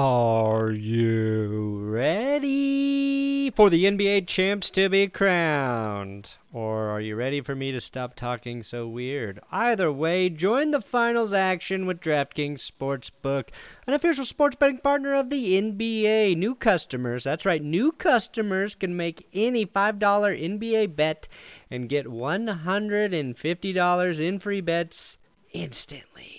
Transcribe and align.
Are 0.00 0.70
you 0.70 1.80
ready 1.80 3.50
for 3.50 3.68
the 3.68 3.84
NBA 3.84 4.28
champs 4.28 4.70
to 4.70 4.88
be 4.88 5.08
crowned? 5.08 6.34
Or 6.52 6.90
are 6.90 7.00
you 7.00 7.16
ready 7.16 7.40
for 7.40 7.56
me 7.56 7.72
to 7.72 7.80
stop 7.80 8.14
talking 8.14 8.62
so 8.62 8.86
weird? 8.86 9.40
Either 9.50 9.90
way, 9.90 10.28
join 10.28 10.70
the 10.70 10.80
finals 10.80 11.32
action 11.32 11.84
with 11.84 11.98
DraftKings 11.98 12.60
Sportsbook, 12.60 13.48
an 13.88 13.94
official 13.94 14.24
sports 14.24 14.54
betting 14.54 14.78
partner 14.78 15.14
of 15.14 15.30
the 15.30 15.60
NBA. 15.60 16.36
New 16.36 16.54
customers, 16.54 17.24
that's 17.24 17.44
right, 17.44 17.60
new 17.60 17.90
customers 17.90 18.76
can 18.76 18.96
make 18.96 19.26
any 19.34 19.66
$5 19.66 19.98
NBA 19.98 20.94
bet 20.94 21.26
and 21.72 21.88
get 21.88 22.06
$150 22.06 24.20
in 24.20 24.38
free 24.38 24.60
bets 24.60 25.18
instantly. 25.52 26.37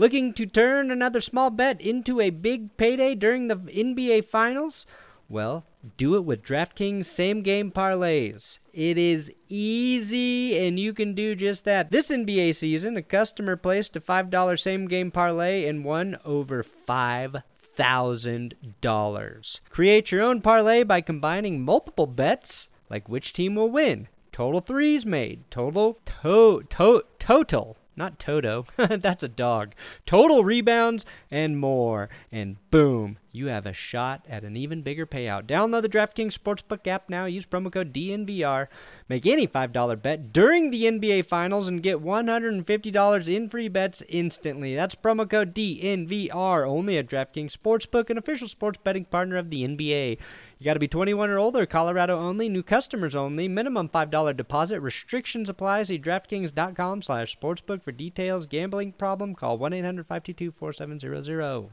Looking 0.00 0.32
to 0.32 0.46
turn 0.46 0.90
another 0.90 1.20
small 1.20 1.50
bet 1.50 1.78
into 1.78 2.22
a 2.22 2.30
big 2.30 2.74
payday 2.78 3.14
during 3.14 3.48
the 3.48 3.56
NBA 3.56 4.24
Finals? 4.24 4.86
Well, 5.28 5.66
do 5.98 6.16
it 6.16 6.24
with 6.24 6.42
DraftKings 6.42 7.04
same 7.04 7.42
game 7.42 7.70
parlays. 7.70 8.60
It 8.72 8.96
is 8.96 9.30
easy 9.50 10.66
and 10.66 10.80
you 10.80 10.94
can 10.94 11.12
do 11.12 11.34
just 11.34 11.66
that. 11.66 11.90
This 11.90 12.10
NBA 12.10 12.54
season, 12.54 12.96
a 12.96 13.02
customer 13.02 13.56
placed 13.56 13.94
a 13.94 14.00
$5 14.00 14.58
same 14.58 14.88
game 14.88 15.10
parlay 15.10 15.66
and 15.66 15.84
won 15.84 16.16
over 16.24 16.64
$5,000. 16.64 19.60
Create 19.68 20.10
your 20.10 20.22
own 20.22 20.40
parlay 20.40 20.82
by 20.82 21.02
combining 21.02 21.62
multiple 21.62 22.06
bets, 22.06 22.70
like 22.88 23.06
which 23.06 23.34
team 23.34 23.54
will 23.54 23.70
win, 23.70 24.08
total 24.32 24.62
threes 24.62 25.04
made, 25.04 25.42
total 25.50 25.98
to, 26.22 26.62
to, 26.70 27.02
total 27.18 27.76
not 28.00 28.18
Toto. 28.18 28.64
That's 28.76 29.22
a 29.22 29.28
dog. 29.28 29.74
Total 30.06 30.42
rebounds 30.42 31.04
and 31.30 31.58
more. 31.58 32.08
And 32.32 32.56
boom, 32.70 33.18
you 33.30 33.46
have 33.46 33.66
a 33.66 33.74
shot 33.74 34.24
at 34.28 34.42
an 34.42 34.56
even 34.56 34.80
bigger 34.80 35.06
payout. 35.06 35.46
Download 35.46 35.82
the 35.82 35.88
DraftKings 35.88 36.36
Sportsbook 36.36 36.86
app 36.86 37.10
now. 37.10 37.26
Use 37.26 37.44
promo 37.44 37.70
code 37.70 37.92
DNVR. 37.92 38.68
Make 39.08 39.26
any 39.26 39.46
$5 39.46 40.02
bet 40.02 40.32
during 40.32 40.70
the 40.70 40.84
NBA 40.84 41.26
Finals 41.26 41.68
and 41.68 41.82
get 41.82 42.02
$150 42.02 43.28
in 43.28 43.48
free 43.48 43.68
bets 43.68 44.02
instantly. 44.08 44.74
That's 44.74 44.94
promo 44.94 45.28
code 45.28 45.54
DNVR 45.54 46.66
only 46.66 46.96
at 46.96 47.06
DraftKings 47.06 47.54
Sportsbook, 47.54 48.08
an 48.08 48.16
official 48.16 48.48
sports 48.48 48.80
betting 48.82 49.04
partner 49.04 49.36
of 49.36 49.50
the 49.50 49.62
NBA. 49.68 50.18
You 50.60 50.66
got 50.66 50.74
to 50.74 50.78
be 50.78 50.86
21 50.88 51.30
or 51.30 51.38
older, 51.38 51.64
Colorado 51.64 52.18
only, 52.18 52.50
new 52.50 52.62
customers 52.62 53.16
only, 53.16 53.48
minimum 53.48 53.88
$5 53.88 54.36
deposit. 54.36 54.80
Restrictions 54.80 55.48
apply. 55.48 55.84
See 55.84 55.98
DraftKings.com 55.98 57.00
slash 57.00 57.34
sportsbook 57.34 57.82
for 57.82 57.92
details. 57.92 58.44
Gambling 58.44 58.92
problem? 58.92 59.34
Call 59.34 59.58
1-800-522-4700. 59.58 61.70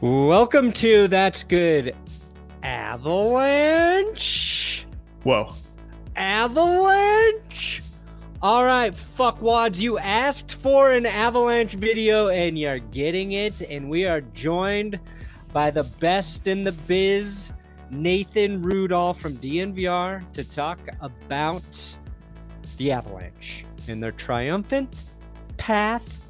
Welcome 0.00 0.72
to 0.72 1.06
That's 1.08 1.44
Good 1.44 1.94
Avalanche. 2.62 3.66
Whoa. 5.22 5.52
Avalanche? 6.16 7.82
All 8.40 8.64
right, 8.64 8.92
fuckwads, 8.92 9.80
you 9.80 9.98
asked 9.98 10.54
for 10.54 10.92
an 10.92 11.06
Avalanche 11.06 11.74
video 11.74 12.28
and 12.28 12.56
you're 12.56 12.78
getting 12.78 13.32
it. 13.32 13.62
And 13.62 13.90
we 13.90 14.06
are 14.06 14.20
joined 14.20 15.00
by 15.52 15.72
the 15.72 15.82
best 15.82 16.46
in 16.46 16.62
the 16.62 16.70
biz, 16.70 17.52
Nathan 17.90 18.62
Rudolph 18.62 19.20
from 19.20 19.36
DNVR, 19.38 20.32
to 20.34 20.44
talk 20.44 20.78
about 21.00 21.96
the 22.76 22.92
Avalanche 22.92 23.64
and 23.88 24.00
their 24.00 24.12
triumphant 24.12 24.94
path 25.56 26.24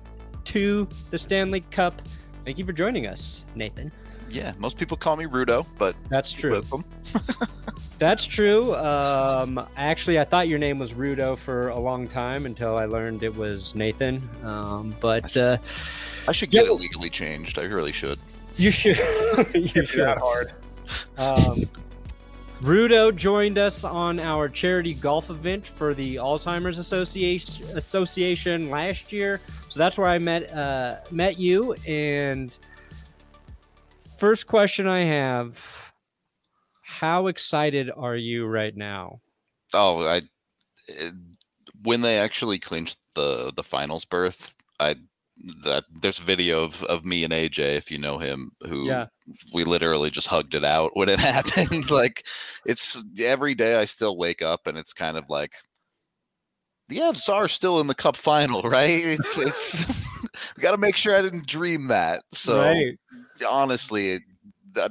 to 0.45 0.89
the 1.11 1.19
Stanley 1.19 1.61
Cup. 1.61 2.01
Thank 2.47 2.57
you 2.57 2.65
for 2.65 2.73
joining 2.73 3.07
us, 3.07 3.45
Nathan. 3.55 3.93
Yeah, 4.31 4.55
most 4.59 4.79
people 4.79 4.97
call 4.97 5.17
me 5.17 5.27
Rudo, 5.27 5.67
but 5.77 5.95
that's 6.09 6.33
true. 6.33 6.63
That's 7.99 8.25
true. 8.25 8.77
Um, 8.77 9.61
actually, 9.77 10.21
I 10.21 10.25
thought 10.25 10.49
your 10.49 10.59
name 10.59 10.79
was 10.79 10.93
Rudo 10.93 11.37
for 11.37 11.69
a 11.69 11.79
long 11.79 12.07
time 12.07 12.47
until 12.47 12.79
I 12.79 12.85
learned 12.85 13.25
it 13.25 13.37
was 13.37 13.75
Nathan. 13.75 14.27
Um, 14.45 14.95
but 15.01 15.25
I 15.25 15.29
should, 15.29 15.43
uh, 15.43 15.59
I 16.29 16.33
should 16.33 16.51
get 16.51 16.67
yeah, 16.67 16.73
it 16.73 16.75
legally 16.75 17.11
changed. 17.11 17.59
I 17.59 17.65
really 17.65 17.93
should. 17.93 18.19
You 18.57 18.71
should. 18.71 18.99
you 19.55 19.85
should. 19.85 20.07
That 20.07 20.19
hard. 20.19 20.53
Um, 21.17 21.65
Rudo 22.61 23.15
joined 23.15 23.59
us 23.59 23.85
on 23.85 24.19
our 24.19 24.49
charity 24.49 24.95
golf 24.95 25.31
event 25.31 25.65
for 25.65 25.95
the 25.95 26.17
Alzheimer's 26.17 26.79
Association 26.79 27.65
Association 27.77 28.71
last 28.71 29.13
year. 29.13 29.41
So 29.69 29.79
that's 29.79 29.99
where 29.99 30.09
I 30.09 30.19
met 30.19 30.53
uh, 30.53 30.97
met 31.11 31.39
you. 31.39 31.75
And 31.87 32.57
first 34.17 34.47
question 34.47 34.87
I 34.87 35.05
have 35.05 35.88
how 36.99 37.29
excited 37.29 37.91
are 37.97 38.17
you 38.17 38.47
right 38.47 38.77
now? 38.77 39.21
Oh, 39.73 40.05
I 40.07 40.23
eh, 40.89 41.11
when 41.83 42.01
they 42.01 42.19
actually 42.19 42.59
clinched 42.59 42.99
the 43.15 43.53
the 43.55 43.63
finals 43.63 44.05
berth, 44.05 44.55
I 44.81 44.97
that 45.65 45.85
there's 46.03 46.19
a 46.19 46.25
video 46.25 46.65
of, 46.65 46.83
of 46.85 47.05
me 47.05 47.23
and 47.23 47.33
AJ, 47.33 47.77
if 47.77 47.91
you 47.91 47.99
know 47.99 48.19
him, 48.19 48.51
who 48.67 48.87
yeah. 48.87 49.07
we 49.53 49.63
literally 49.65 50.11
just 50.11 50.27
hugged 50.27 50.55
it 50.55 50.65
out 50.65 50.97
when 50.97 51.09
it 51.09 51.19
happened. 51.35 51.91
like 51.91 52.27
it's 52.67 53.01
every 53.21 53.55
day 53.55 53.77
I 53.77 53.85
still 53.85 54.17
wake 54.17 54.43
up 54.43 54.67
and 54.67 54.77
it's 54.77 54.93
kind 54.93 55.17
of 55.17 55.25
like 55.29 55.53
the 56.89 56.99
Avs 56.99 57.29
are 57.29 57.49
still 57.49 57.81
in 57.81 57.87
the 57.87 57.95
cup 57.95 58.17
final, 58.17 58.63
right? 58.65 59.01
It's 59.03 59.39
it's 59.39 59.87
we 60.57 60.63
got 60.63 60.73
to 60.73 60.79
make 60.79 60.97
sure 60.97 61.15
I 61.15 61.23
didn't 61.23 61.47
dream 61.47 61.89
that. 61.89 62.23
So 62.33 62.61
right. 62.61 62.99
honestly, 63.49 64.11
it, 64.11 64.23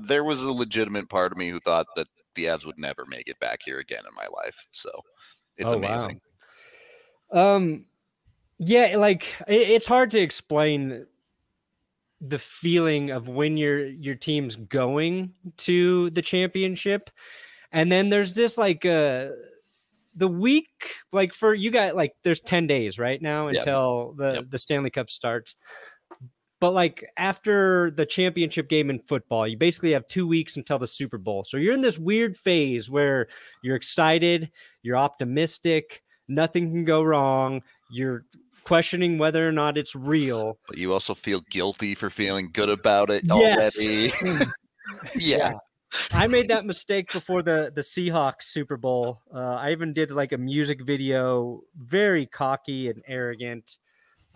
there 0.01 0.23
was 0.23 0.43
a 0.43 0.51
legitimate 0.51 1.09
part 1.09 1.31
of 1.31 1.37
me 1.37 1.49
who 1.49 1.59
thought 1.59 1.87
that 1.95 2.07
the 2.35 2.45
Avs 2.45 2.65
would 2.65 2.77
never 2.77 3.05
make 3.07 3.27
it 3.27 3.39
back 3.39 3.61
here 3.63 3.79
again 3.79 4.03
in 4.07 4.15
my 4.15 4.27
life. 4.43 4.67
So 4.71 4.89
it's 5.57 5.73
oh, 5.73 5.77
amazing. 5.77 6.19
Wow. 7.31 7.55
Um, 7.55 7.85
yeah, 8.59 8.97
like 8.97 9.23
it, 9.47 9.69
it's 9.69 9.87
hard 9.87 10.11
to 10.11 10.19
explain 10.19 11.05
the 12.19 12.39
feeling 12.39 13.11
of 13.11 13.27
when 13.27 13.57
your 13.57 13.85
your 13.85 14.15
team's 14.15 14.55
going 14.55 15.33
to 15.57 16.09
the 16.11 16.21
championship, 16.21 17.09
and 17.71 17.91
then 17.91 18.09
there's 18.09 18.35
this 18.35 18.57
like 18.57 18.85
uh 18.85 19.27
the 20.15 20.27
week 20.27 20.95
like 21.11 21.31
for 21.31 21.53
you 21.53 21.69
got 21.69 21.95
like 21.95 22.13
there's 22.23 22.41
10 22.41 22.65
days 22.65 22.97
right 22.97 23.21
now 23.21 23.47
until 23.47 24.15
yep. 24.17 24.17
the 24.17 24.35
yep. 24.37 24.49
the 24.49 24.57
Stanley 24.57 24.89
Cup 24.89 25.11
starts 25.11 25.55
but 26.59 26.71
like 26.71 27.05
after 27.17 27.91
the 27.91 28.05
championship 28.05 28.69
game 28.69 28.89
in 28.89 28.99
football, 28.99 29.47
you 29.47 29.57
basically 29.57 29.91
have 29.91 30.07
two 30.07 30.27
weeks 30.27 30.57
until 30.57 30.79
the 30.79 30.87
Super 30.87 31.17
Bowl. 31.17 31.43
So 31.43 31.57
you're 31.57 31.73
in 31.73 31.81
this 31.81 31.99
weird 31.99 32.35
phase 32.35 32.89
where 32.89 33.27
you're 33.61 33.75
excited, 33.75 34.51
you're 34.81 34.97
optimistic, 34.97 36.03
nothing 36.27 36.71
can 36.71 36.85
go 36.85 37.03
wrong. 37.03 37.61
You're 37.91 38.25
questioning 38.63 39.17
whether 39.17 39.47
or 39.47 39.51
not 39.51 39.77
it's 39.77 39.95
real. 39.95 40.57
But 40.67 40.77
you 40.77 40.93
also 40.93 41.13
feel 41.13 41.41
guilty 41.49 41.95
for 41.95 42.09
feeling 42.09 42.49
good 42.51 42.69
about 42.69 43.09
it 43.09 43.23
yes. 43.25 43.79
already. 43.79 44.45
yeah. 45.15 45.53
I 46.11 46.27
made 46.27 46.49
that 46.49 46.65
mistake 46.65 47.11
before 47.13 47.41
the 47.41 47.71
the 47.73 47.81
Seahawks 47.81 48.43
Super 48.43 48.75
Bowl. 48.75 49.21
Uh, 49.33 49.55
I 49.55 49.71
even 49.71 49.93
did 49.93 50.11
like 50.11 50.33
a 50.33 50.37
music 50.37 50.81
video, 50.81 51.61
very 51.77 52.25
cocky 52.25 52.89
and 52.89 53.01
arrogant 53.07 53.77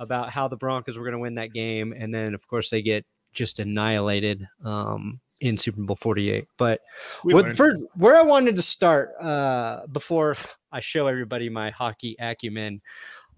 about 0.01 0.31
how 0.31 0.47
the 0.47 0.57
Broncos 0.57 0.97
were 0.97 1.05
going 1.05 1.13
to 1.13 1.19
win 1.19 1.35
that 1.35 1.53
game, 1.53 1.93
and 1.95 2.13
then 2.13 2.33
of 2.33 2.47
course 2.47 2.71
they 2.71 2.81
get 2.81 3.05
just 3.33 3.59
annihilated 3.59 4.47
um, 4.65 5.21
in 5.39 5.57
Super 5.57 5.81
Bowl 5.81 5.95
Forty 5.95 6.31
Eight. 6.31 6.47
But 6.57 6.81
what, 7.21 7.53
for, 7.55 7.75
where 7.95 8.17
I 8.17 8.23
wanted 8.23 8.55
to 8.55 8.61
start 8.63 9.11
uh, 9.21 9.85
before 9.91 10.35
I 10.71 10.79
show 10.79 11.07
everybody 11.07 11.49
my 11.49 11.69
hockey 11.69 12.15
acumen, 12.19 12.81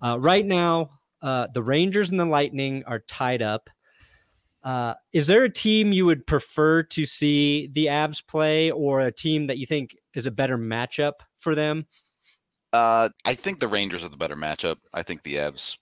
uh, 0.01 0.17
right 0.19 0.45
now 0.45 0.91
uh, 1.21 1.47
the 1.53 1.61
Rangers 1.61 2.11
and 2.11 2.19
the 2.19 2.25
Lightning 2.25 2.83
are 2.87 2.99
tied 2.99 3.41
up. 3.41 3.69
Uh, 4.63 4.93
is 5.11 5.27
there 5.27 5.43
a 5.43 5.51
team 5.51 5.91
you 5.91 6.05
would 6.05 6.25
prefer 6.25 6.83
to 6.83 7.05
see 7.05 7.67
the 7.73 7.87
Avs 7.87 8.25
play, 8.25 8.71
or 8.71 9.01
a 9.01 9.11
team 9.11 9.47
that 9.47 9.57
you 9.57 9.65
think 9.65 9.97
is 10.15 10.25
a 10.25 10.31
better 10.31 10.57
matchup 10.57 11.19
for 11.37 11.55
them? 11.55 11.85
Uh, 12.71 13.09
I 13.25 13.33
think 13.33 13.59
the 13.59 13.67
Rangers 13.67 14.03
are 14.03 14.09
the 14.09 14.17
better 14.17 14.37
matchup. 14.37 14.77
I 14.93 15.03
think 15.03 15.23
the 15.23 15.35
Avs 15.35 15.77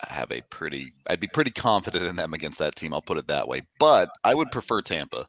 have 0.00 0.30
a 0.30 0.40
pretty. 0.50 0.92
I'd 1.08 1.20
be 1.20 1.28
pretty 1.28 1.50
confident 1.50 2.04
in 2.04 2.16
them 2.16 2.34
against 2.34 2.58
that 2.58 2.76
team. 2.76 2.92
I'll 2.92 3.02
put 3.02 3.18
it 3.18 3.26
that 3.28 3.48
way. 3.48 3.62
But 3.78 4.10
I 4.22 4.34
would 4.34 4.50
prefer 4.50 4.82
Tampa 4.82 5.26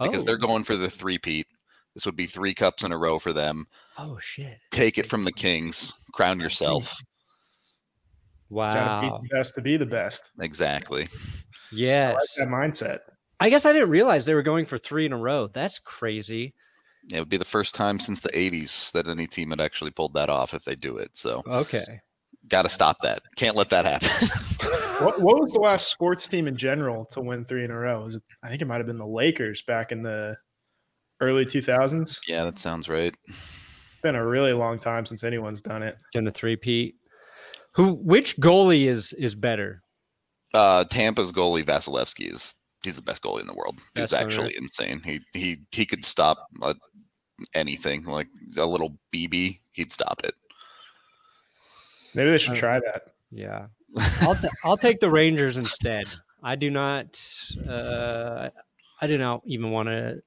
because 0.00 0.22
oh. 0.22 0.26
they're 0.26 0.36
going 0.36 0.64
for 0.64 0.76
the 0.76 0.90
three-peat. 0.90 1.46
This 1.94 2.04
would 2.04 2.16
be 2.16 2.26
three 2.26 2.54
cups 2.54 2.82
in 2.82 2.92
a 2.92 2.98
row 2.98 3.18
for 3.18 3.32
them. 3.32 3.66
Oh 3.98 4.18
shit! 4.20 4.58
Take 4.70 4.98
it 4.98 5.06
from 5.06 5.24
the 5.24 5.32
Kings. 5.32 5.92
Crown 6.12 6.40
yourself. 6.40 6.94
Wow. 8.48 8.68
Gotta 8.68 9.06
be 9.06 9.28
the 9.28 9.36
best 9.36 9.54
to 9.54 9.62
be 9.62 9.76
the 9.76 9.86
best. 9.86 10.30
Exactly. 10.40 11.06
Yes. 11.72 12.38
Like 12.38 12.48
that 12.48 12.54
mindset. 12.54 12.98
I 13.40 13.50
guess 13.50 13.66
I 13.66 13.72
didn't 13.72 13.90
realize 13.90 14.24
they 14.24 14.34
were 14.34 14.42
going 14.42 14.64
for 14.64 14.78
three 14.78 15.04
in 15.04 15.12
a 15.12 15.18
row. 15.18 15.48
That's 15.48 15.78
crazy. 15.78 16.54
It 17.12 17.18
would 17.18 17.28
be 17.28 17.36
the 17.36 17.44
first 17.44 17.74
time 17.74 18.00
since 18.00 18.20
the 18.20 18.30
80s 18.30 18.92
that 18.92 19.08
any 19.08 19.26
team 19.26 19.50
had 19.50 19.60
actually 19.60 19.90
pulled 19.90 20.14
that 20.14 20.28
off 20.28 20.54
if 20.54 20.64
they 20.64 20.74
do 20.74 20.96
it. 20.96 21.16
So, 21.16 21.42
okay. 21.46 22.00
Got 22.48 22.62
to 22.62 22.68
stop 22.68 22.98
that. 23.02 23.20
Can't 23.36 23.56
let 23.56 23.70
that 23.70 23.84
happen. 23.84 24.08
what, 25.04 25.20
what, 25.20 25.40
was 25.40 25.50
the 25.50 25.60
last 25.60 25.90
sports 25.90 26.28
team 26.28 26.46
in 26.46 26.56
general 26.56 27.04
to 27.06 27.20
win 27.20 27.44
three 27.44 27.64
in 27.64 27.70
a 27.70 27.78
row? 27.78 28.06
It, 28.06 28.22
I 28.44 28.48
think 28.48 28.62
it 28.62 28.66
might 28.66 28.76
have 28.76 28.86
been 28.86 28.98
the 28.98 29.06
Lakers 29.06 29.62
back 29.62 29.90
in 29.90 30.02
the 30.02 30.36
early 31.20 31.44
2000s. 31.44 32.20
Yeah, 32.28 32.44
that 32.44 32.58
sounds 32.58 32.88
right. 32.88 33.14
Been 34.02 34.14
a 34.14 34.26
really 34.26 34.52
long 34.52 34.78
time 34.78 35.06
since 35.06 35.24
anyone's 35.24 35.60
done 35.60 35.82
it. 35.82 35.96
Done 36.12 36.26
a 36.28 36.30
three-peat. 36.30 36.94
Who? 37.74 37.94
Which 37.94 38.36
goalie 38.38 38.86
is 38.86 39.12
is 39.14 39.34
better? 39.34 39.82
Uh, 40.54 40.84
Tampa's 40.84 41.32
goalie 41.32 41.64
Vasilevskiy 41.64 42.32
is 42.32 42.54
he's 42.82 42.96
the 42.96 43.02
best 43.02 43.22
goalie 43.22 43.42
in 43.42 43.46
the 43.46 43.54
world. 43.54 43.78
He's 43.94 44.14
actually 44.14 44.46
right. 44.46 44.56
insane. 44.56 45.02
He 45.04 45.20
he 45.34 45.58
he 45.72 45.84
could 45.84 46.04
stop 46.04 46.38
uh, 46.62 46.74
anything 47.54 48.04
like 48.04 48.28
a 48.56 48.64
little 48.64 48.98
BB. 49.12 49.60
He'd 49.72 49.92
stop 49.92 50.20
it. 50.24 50.34
Maybe 52.16 52.30
they 52.30 52.38
should 52.38 52.54
uh, 52.54 52.60
try 52.60 52.80
that. 52.80 53.12
Yeah, 53.30 53.66
I'll 54.22 54.34
t- 54.34 54.48
I'll 54.64 54.76
take 54.76 55.00
the 55.00 55.10
Rangers 55.10 55.58
instead. 55.58 56.06
I 56.42 56.56
do 56.56 56.70
not. 56.70 57.20
Uh, 57.68 58.48
I 59.00 59.06
do 59.06 59.18
not 59.18 59.42
even 59.44 59.70
want 59.70 59.88
to 59.88 60.22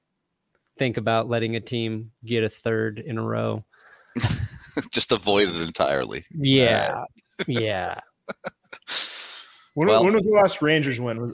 think 0.78 0.96
about 0.96 1.28
letting 1.28 1.56
a 1.56 1.60
team 1.60 2.12
get 2.24 2.44
a 2.44 2.48
third 2.48 3.00
in 3.00 3.18
a 3.18 3.22
row. 3.22 3.64
Just 4.92 5.12
avoid 5.12 5.48
it 5.48 5.66
entirely. 5.66 6.24
Yeah, 6.30 7.04
yeah. 7.46 8.00
When, 9.74 9.86
well, 9.86 10.04
when 10.04 10.14
was 10.14 10.24
the 10.24 10.32
last 10.32 10.62
Rangers 10.62 11.00
win? 11.00 11.32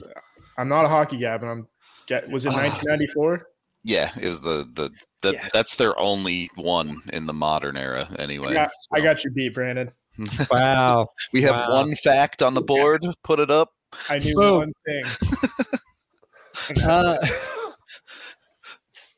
I'm 0.59 0.69
not 0.69 0.85
a 0.85 0.89
hockey 0.89 1.17
guy, 1.17 1.39
but 1.39 1.47
I'm 1.47 1.67
get 2.07 2.29
was 2.31 2.45
it 2.45 2.51
1994? 2.53 3.47
Yeah, 3.83 4.13
it 4.21 4.29
was 4.29 4.41
the 4.41 4.69
the, 4.75 4.91
the 5.23 5.33
yes. 5.33 5.51
that's 5.53 5.77
their 5.77 5.99
only 5.99 6.51
one 6.55 7.01
in 7.13 7.27
the 7.27 7.33
modern 7.33 7.77
era 7.77 8.09
anyway. 8.19 8.51
I 8.51 8.55
got, 8.55 8.71
so. 8.71 8.77
I 8.95 9.01
got 9.01 9.25
you 9.25 9.31
beat, 9.31 9.55
Brandon. 9.55 9.91
Wow. 10.51 11.09
we 11.33 11.43
have 11.43 11.57
wow. 11.57 11.71
one 11.71 11.95
fact 11.97 12.43
on 12.43 12.55
the 12.55 12.63
board. 12.63 13.07
Put 13.23 13.41
it 13.41 13.51
up. 13.51 13.71
I 14.09 14.19
knew 14.19 14.35
Boom. 14.35 14.57
one 14.57 14.73
thing. 14.85 15.05
uh, 16.89 17.19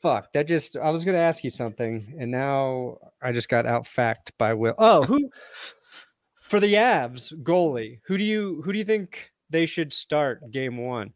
fuck. 0.02 0.32
That 0.32 0.46
just 0.46 0.76
I 0.76 0.90
was 0.90 1.04
gonna 1.04 1.18
ask 1.18 1.44
you 1.44 1.50
something, 1.50 2.16
and 2.18 2.30
now 2.30 2.98
I 3.22 3.32
just 3.32 3.48
got 3.48 3.66
out 3.66 3.86
fact 3.86 4.32
by 4.38 4.54
Will. 4.54 4.74
Oh, 4.78 5.02
who 5.02 5.28
for 6.40 6.60
the 6.60 6.74
Avs 6.74 7.32
goalie? 7.42 8.00
Who 8.06 8.18
do 8.18 8.24
you 8.24 8.62
who 8.64 8.72
do 8.72 8.78
you 8.78 8.84
think 8.84 9.32
they 9.50 9.66
should 9.66 9.92
start 9.92 10.50
game 10.50 10.78
one? 10.78 11.12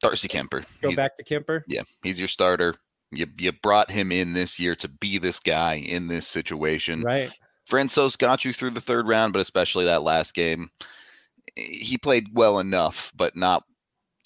Darcy 0.00 0.28
Kuemper. 0.28 0.64
Go 0.82 0.88
he's, 0.88 0.96
back 0.96 1.16
to 1.16 1.24
Kuemper. 1.24 1.62
Yeah, 1.66 1.82
he's 2.02 2.18
your 2.18 2.28
starter. 2.28 2.74
You 3.10 3.26
you 3.38 3.52
brought 3.52 3.90
him 3.90 4.12
in 4.12 4.32
this 4.32 4.58
year 4.58 4.74
to 4.76 4.88
be 4.88 5.18
this 5.18 5.40
guy 5.40 5.74
in 5.74 6.08
this 6.08 6.26
situation. 6.26 7.02
Right. 7.02 7.30
Francouz 7.68 8.18
got 8.18 8.44
you 8.44 8.52
through 8.52 8.70
the 8.70 8.80
third 8.80 9.08
round, 9.08 9.32
but 9.32 9.40
especially 9.40 9.84
that 9.84 10.02
last 10.02 10.34
game, 10.34 10.70
he 11.56 11.96
played 11.98 12.28
well 12.32 12.58
enough, 12.58 13.12
but 13.16 13.36
not 13.36 13.64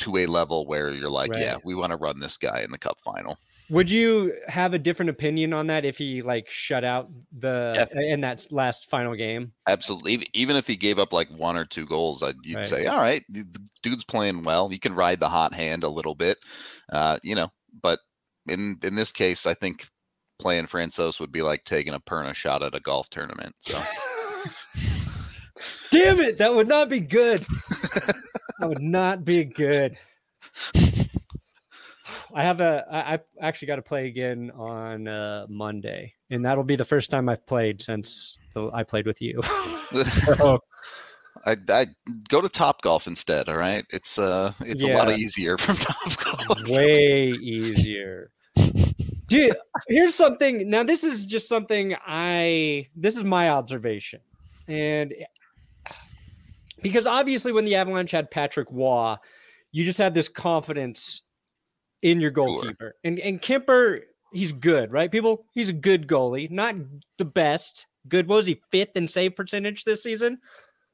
to 0.01 0.17
a 0.17 0.27
level 0.27 0.67
where 0.67 0.91
you're 0.91 1.09
like, 1.09 1.33
right. 1.33 1.41
yeah, 1.41 1.57
we 1.65 1.75
want 1.75 1.91
to 1.91 1.97
run 1.97 2.21
this 2.21 2.37
guy 2.37 2.61
in 2.61 2.71
the 2.71 2.79
cup 2.79 3.01
final. 3.01 3.39
Would 3.71 3.91
you 3.91 4.35
have 4.47 4.73
a 4.73 4.79
different 4.79 5.11
opinion 5.11 5.53
on 5.53 5.67
that 5.67 5.85
if 5.85 5.99
he 5.99 6.23
like 6.23 6.49
shut 6.49 6.85
out 6.85 7.11
the 7.37 7.89
yeah. 7.95 8.15
in 8.15 8.23
that 8.23 8.47
last 8.51 8.89
final 8.89 9.15
game? 9.15 9.53
Absolutely. 9.67 10.27
Even 10.33 10.57
if 10.57 10.67
he 10.67 10.75
gave 10.75 10.99
up 10.99 11.13
like 11.13 11.29
one 11.31 11.57
or 11.57 11.67
two 11.67 11.85
goals, 11.85 12.23
I'd, 12.23 12.37
you'd 12.45 12.57
right. 12.57 12.67
say, 12.67 12.87
all 12.87 12.99
right, 12.99 13.23
the 13.29 13.45
dude's 13.83 14.05
playing 14.05 14.43
well. 14.43 14.73
You 14.73 14.79
can 14.79 14.95
ride 14.95 15.21
the 15.21 15.29
hot 15.29 15.53
hand 15.53 15.85
a 15.85 15.89
little 15.91 16.15
bit, 16.15 16.39
uh, 16.93 17.19
you 17.23 17.35
know. 17.35 17.53
But 17.83 17.99
in 18.47 18.79
in 18.83 18.95
this 18.95 19.13
case, 19.13 19.45
I 19.45 19.53
think 19.53 19.87
playing 20.39 20.67
Francouz 20.67 21.21
would 21.21 21.33
be 21.33 21.43
like 21.43 21.65
taking 21.65 21.95
a 21.95 22.01
perna 22.01 22.35
shot 22.35 22.63
at 22.63 22.75
a 22.75 22.81
golf 22.81 23.11
tournament. 23.11 23.55
So. 23.59 23.79
Damn 25.91 26.21
it! 26.21 26.39
That 26.39 26.55
would 26.55 26.69
not 26.69 26.89
be 26.89 27.01
good. 27.01 27.41
that 28.61 28.69
would 28.69 28.83
not 28.83 29.25
be 29.25 29.45
good. 29.45 29.99
I 32.35 32.43
have 32.43 32.61
a. 32.61 32.85
I, 32.91 33.15
I 33.15 33.19
actually 33.41 33.69
got 33.69 33.77
to 33.77 33.83
play 33.83 34.07
again 34.07 34.51
on 34.55 35.09
uh, 35.09 35.47
Monday, 35.49 36.15
and 36.31 36.45
that'll 36.45 36.65
be 36.65 36.77
the 36.77 36.85
first 36.85 37.11
time 37.11 37.29
I've 37.29 37.47
played 37.47 37.81
since 37.81 38.39
the, 38.55 38.71
I 38.73 38.83
played 38.85 39.07
with 39.07 39.23
you. 39.23 39.41
so, 40.37 40.61
I, 41.47 41.57
I 41.69 41.87
go 42.29 42.41
to 42.41 42.49
Top 42.49 42.83
Golf 42.83 43.07
instead. 43.07 43.49
All 43.49 43.57
right, 43.57 43.85
it's 43.91 44.19
uh, 44.19 44.53
it's 44.61 44.85
yeah. 44.85 44.95
a 44.95 44.99
lot 44.99 45.11
easier 45.11 45.57
from 45.59 45.77
Top 45.77 46.25
Golf. 46.25 46.69
Way 46.69 47.31
easier. 47.31 48.31
Dude, 49.29 49.55
here's 49.89 50.15
something. 50.15 50.69
Now, 50.71 50.83
this 50.83 51.05
is 51.05 51.27
just 51.27 51.49
something 51.49 51.95
I. 52.07 52.89
This 52.97 53.17
is 53.17 53.25
my 53.25 53.51
observation, 53.51 54.21
and 54.67 55.13
because 56.83 57.07
obviously, 57.07 57.53
when 57.53 57.67
the 57.67 57.75
Avalanche 57.75 58.11
had 58.11 58.31
Patrick 58.31 58.69
Roy, 58.71 59.17
you 59.73 59.85
just 59.85 59.99
had 59.99 60.15
this 60.15 60.29
confidence 60.29 61.23
in 62.03 62.21
your 62.21 62.31
goalkeeper. 62.31 62.77
Sure. 62.79 62.95
And 63.05 63.19
and 63.19 63.41
Kuemper, 63.41 64.01
he's 64.33 64.53
good, 64.53 64.93
right? 64.93 65.11
People, 65.11 65.45
he's 65.53 65.69
a 65.69 65.75
good 65.75 66.07
goalie, 66.07 66.51
not 66.51 66.77
the 67.19 67.25
best. 67.25 67.87
Good. 68.09 68.29
What 68.29 68.37
was 68.37 68.47
he 68.47 68.63
fifth 68.71 68.97
in 68.97 69.09
save 69.09 69.37
percentage 69.37 69.85
this 69.85 70.03
season? 70.03 70.39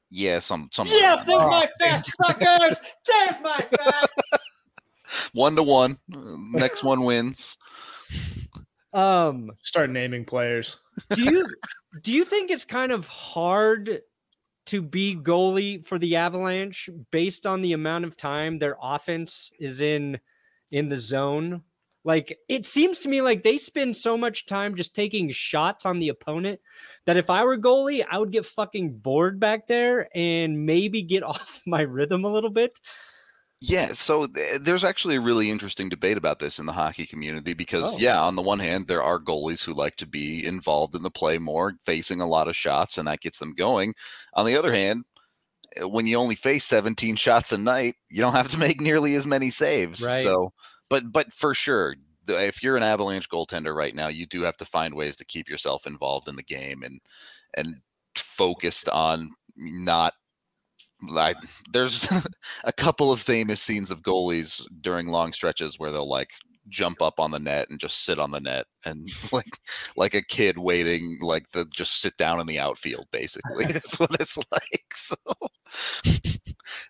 Yeah, 0.09 0.39
some 0.39 0.69
some. 0.71 0.87
Yes, 0.87 1.23
there's 1.23 1.43
oh. 1.43 1.49
my 1.49 1.69
fact, 1.79 2.07
suckers. 2.07 2.81
there's 3.05 3.41
my 3.41 3.67
fact. 3.77 4.15
one 5.33 5.55
to 5.55 5.63
one. 5.63 5.97
Next 6.07 6.83
one 6.83 7.03
wins. 7.03 7.57
Um, 8.95 9.51
start 9.61 9.89
naming 9.89 10.25
players. 10.25 10.81
do 11.13 11.23
you 11.23 11.45
do 12.01 12.11
you 12.11 12.25
think 12.25 12.49
it's 12.49 12.65
kind 12.65 12.91
of 12.91 13.07
hard 13.07 14.01
to 14.67 14.81
be 14.81 15.15
goalie 15.15 15.85
for 15.85 15.99
the 15.99 16.15
Avalanche 16.15 16.89
based 17.11 17.45
on 17.45 17.61
the 17.61 17.73
amount 17.73 18.05
of 18.05 18.17
time 18.17 18.57
their 18.57 18.77
offense 18.81 19.51
is 19.59 19.81
in? 19.81 20.19
in 20.71 20.89
the 20.89 20.97
zone. 20.97 21.61
Like 22.03 22.37
it 22.47 22.65
seems 22.65 22.99
to 22.99 23.09
me 23.09 23.21
like 23.21 23.41
they 23.41 23.57
spend 23.57 23.95
so 23.95 24.15
much 24.15 24.45
time 24.45 24.75
just 24.75 24.93
taking 24.93 25.31
shots 25.31 25.85
on 25.85 25.99
the 25.99 26.09
opponent 26.09 26.59
that 27.05 27.17
if 27.17 27.31
I 27.31 27.43
were 27.43 27.57
goalie, 27.57 28.05
I 28.09 28.19
would 28.19 28.31
get 28.31 28.45
fucking 28.45 28.97
bored 28.97 29.39
back 29.39 29.67
there 29.67 30.07
and 30.13 30.65
maybe 30.65 31.01
get 31.01 31.23
off 31.33 31.61
my 31.65 31.81
rhythm 31.81 32.23
a 32.23 32.31
little 32.31 32.51
bit. 32.51 32.79
Yeah, 33.69 33.93
so 33.93 34.27
th- 34.27 34.61
there's 34.61 34.83
actually 34.83 35.15
a 35.15 35.21
really 35.21 35.49
interesting 35.49 35.89
debate 35.89 36.17
about 36.17 36.39
this 36.39 36.59
in 36.59 36.65
the 36.65 36.71
hockey 36.71 37.05
community 37.05 37.53
because, 37.53 37.95
oh. 37.95 37.97
yeah, 37.99 38.21
on 38.21 38.35
the 38.35 38.41
one 38.41 38.59
hand, 38.59 38.87
there 38.87 39.01
are 39.01 39.19
goalies 39.19 39.63
who 39.63 39.73
like 39.73 39.95
to 39.97 40.07
be 40.07 40.45
involved 40.45 40.95
in 40.95 41.03
the 41.03 41.09
play 41.09 41.37
more, 41.37 41.73
facing 41.81 42.21
a 42.21 42.27
lot 42.27 42.47
of 42.47 42.55
shots, 42.55 42.97
and 42.97 43.07
that 43.07 43.21
gets 43.21 43.39
them 43.39 43.53
going. 43.53 43.93
On 44.33 44.45
the 44.45 44.55
other 44.55 44.73
hand, 44.73 45.05
uh, 45.81 45.89
when 45.89 46.07
you 46.07 46.17
only 46.17 46.35
face 46.35 46.63
17 46.65 47.15
shots 47.15 47.51
a 47.51 47.57
night, 47.57 47.95
you 48.09 48.21
don't 48.21 48.35
have 48.35 48.49
to 48.49 48.59
make 48.59 48.79
nearly 48.79 49.15
as 49.15 49.25
many 49.25 49.49
saves. 49.49 50.05
Right. 50.05 50.23
So, 50.23 50.53
but 50.89 51.11
but 51.11 51.33
for 51.33 51.53
sure, 51.53 51.95
if 52.27 52.61
you're 52.61 52.77
an 52.77 52.83
Avalanche 52.83 53.29
goaltender 53.29 53.75
right 53.75 53.95
now, 53.95 54.07
you 54.07 54.25
do 54.25 54.43
have 54.43 54.57
to 54.57 54.65
find 54.65 54.93
ways 54.93 55.15
to 55.17 55.25
keep 55.25 55.49
yourself 55.49 55.87
involved 55.87 56.27
in 56.27 56.35
the 56.35 56.43
game 56.43 56.83
and 56.83 56.99
and 57.55 57.77
focused 58.15 58.89
on 58.89 59.31
not 59.55 60.13
like 61.09 61.37
there's 61.71 62.07
a 62.63 62.73
couple 62.73 63.11
of 63.11 63.19
famous 63.21 63.61
scenes 63.61 63.91
of 63.91 64.01
goalies 64.01 64.61
during 64.81 65.07
long 65.07 65.33
stretches 65.33 65.77
where 65.79 65.91
they'll 65.91 66.09
like 66.09 66.31
jump 66.67 66.99
up 66.99 67.19
on 67.19 67.29
the 67.29 67.39
net 67.39 67.69
and 67.69 67.79
just 67.79 68.03
sit 68.05 68.17
on 68.17 68.31
the 68.31 68.39
net 68.39 68.65
and 68.85 69.07
like 69.31 69.45
like 69.97 70.13
a 70.15 70.21
kid 70.21 70.57
waiting 70.57 71.17
like 71.21 71.47
the 71.49 71.65
just 71.65 72.01
sit 72.01 72.17
down 72.17 72.39
in 72.39 72.47
the 72.47 72.59
outfield 72.59 73.05
basically. 73.11 73.65
That's 73.69 73.99
what 73.99 74.13
it's 74.19 74.37
like 74.37 74.93
so. 74.93 75.15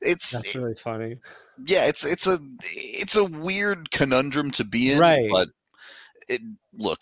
It's 0.02 0.32
That's 0.32 0.56
really 0.56 0.76
funny. 0.76 1.18
yeah 1.66 1.86
it's 1.86 2.06
it's 2.06 2.28
a 2.28 2.38
it's 2.72 3.16
a 3.16 3.26
weird 3.26 3.92
conundrum 3.92 4.52
to 4.52 4.64
be 4.64 4.92
in 4.92 5.00
Right. 5.00 5.30
but 5.32 5.50
it 6.30 6.42
look 6.74 7.02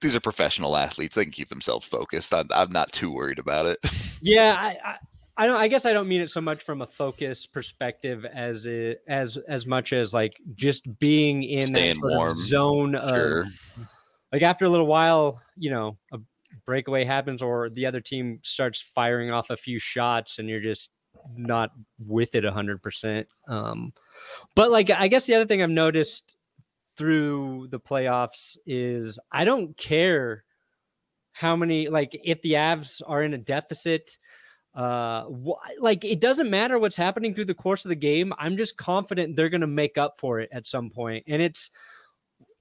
these 0.00 0.14
are 0.14 0.20
professional 0.20 0.76
athletes. 0.76 1.14
They 1.16 1.24
can 1.24 1.32
keep 1.32 1.48
themselves 1.48 1.86
focused. 1.86 2.34
I'm, 2.34 2.46
I'm 2.54 2.70
not 2.70 2.92
too 2.92 3.10
worried 3.10 3.38
about 3.38 3.64
it. 3.64 3.78
Yeah, 4.20 4.54
I, 4.58 4.76
I, 4.86 4.96
I 5.36 5.46
don't. 5.46 5.56
I 5.56 5.68
guess 5.68 5.84
I 5.86 5.92
don't 5.92 6.08
mean 6.08 6.20
it 6.20 6.30
so 6.30 6.40
much 6.40 6.62
from 6.62 6.80
a 6.82 6.86
focus 6.86 7.46
perspective 7.46 8.24
as 8.24 8.66
it 8.66 9.02
as 9.08 9.36
as 9.48 9.66
much 9.66 9.92
as 9.92 10.14
like 10.14 10.40
just 10.54 10.98
being 10.98 11.42
in 11.42 11.66
Staying 11.66 11.94
that 11.94 11.96
sort 11.96 12.12
warm. 12.12 12.28
of 12.28 12.36
zone 12.36 12.92
Sure. 13.08 13.44
like 14.32 14.42
after 14.42 14.64
a 14.64 14.68
little 14.70 14.86
while, 14.86 15.40
you 15.56 15.70
know, 15.70 15.96
a 16.12 16.18
breakaway 16.66 17.04
happens 17.04 17.42
or 17.42 17.68
the 17.68 17.86
other 17.86 18.00
team 18.00 18.38
starts 18.42 18.80
firing 18.80 19.32
off 19.32 19.50
a 19.50 19.56
few 19.56 19.78
shots, 19.80 20.38
and 20.38 20.48
you're 20.48 20.60
just 20.60 20.92
not 21.36 21.70
with 21.98 22.34
it 22.36 22.44
a 22.44 22.52
hundred 22.52 22.80
percent. 22.82 23.26
Um, 23.48 23.92
but 24.54 24.70
like, 24.70 24.88
I 24.90 25.08
guess 25.08 25.26
the 25.26 25.34
other 25.34 25.46
thing 25.46 25.62
I've 25.62 25.70
noticed 25.70 26.36
through 26.96 27.66
the 27.72 27.80
playoffs 27.80 28.56
is 28.66 29.18
I 29.32 29.44
don't 29.44 29.76
care 29.76 30.44
how 31.32 31.56
many 31.56 31.88
like 31.88 32.16
if 32.22 32.40
the 32.42 32.52
Avs 32.52 33.02
are 33.04 33.20
in 33.24 33.34
a 33.34 33.38
deficit 33.38 34.16
uh 34.74 35.24
wh- 35.24 35.80
like 35.80 36.04
it 36.04 36.20
doesn't 36.20 36.50
matter 36.50 36.78
what's 36.78 36.96
happening 36.96 37.34
through 37.34 37.44
the 37.44 37.54
course 37.54 37.84
of 37.84 37.88
the 37.88 37.94
game 37.94 38.32
i'm 38.38 38.56
just 38.56 38.76
confident 38.76 39.36
they're 39.36 39.48
going 39.48 39.60
to 39.60 39.66
make 39.66 39.96
up 39.96 40.16
for 40.18 40.40
it 40.40 40.48
at 40.52 40.66
some 40.66 40.90
point 40.90 41.24
and 41.28 41.40
it's 41.40 41.70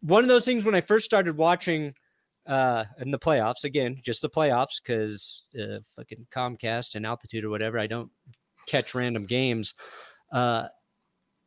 one 0.01 0.23
of 0.23 0.29
those 0.29 0.45
things 0.45 0.63
when 0.63 0.75
i 0.75 0.81
first 0.81 1.05
started 1.05 1.35
watching 1.37 1.93
uh 2.45 2.83
in 2.99 3.09
the 3.09 3.19
playoffs 3.19 3.63
again 3.63 3.99
just 4.03 4.21
the 4.21 4.29
playoffs 4.29 4.81
because 4.83 5.43
uh 5.59 5.79
fucking 5.95 6.27
comcast 6.31 6.95
and 6.95 7.05
altitude 7.05 7.43
or 7.43 7.49
whatever 7.49 7.79
i 7.79 7.87
don't 7.87 8.11
catch 8.67 8.93
random 8.93 9.25
games 9.25 9.73
uh 10.31 10.67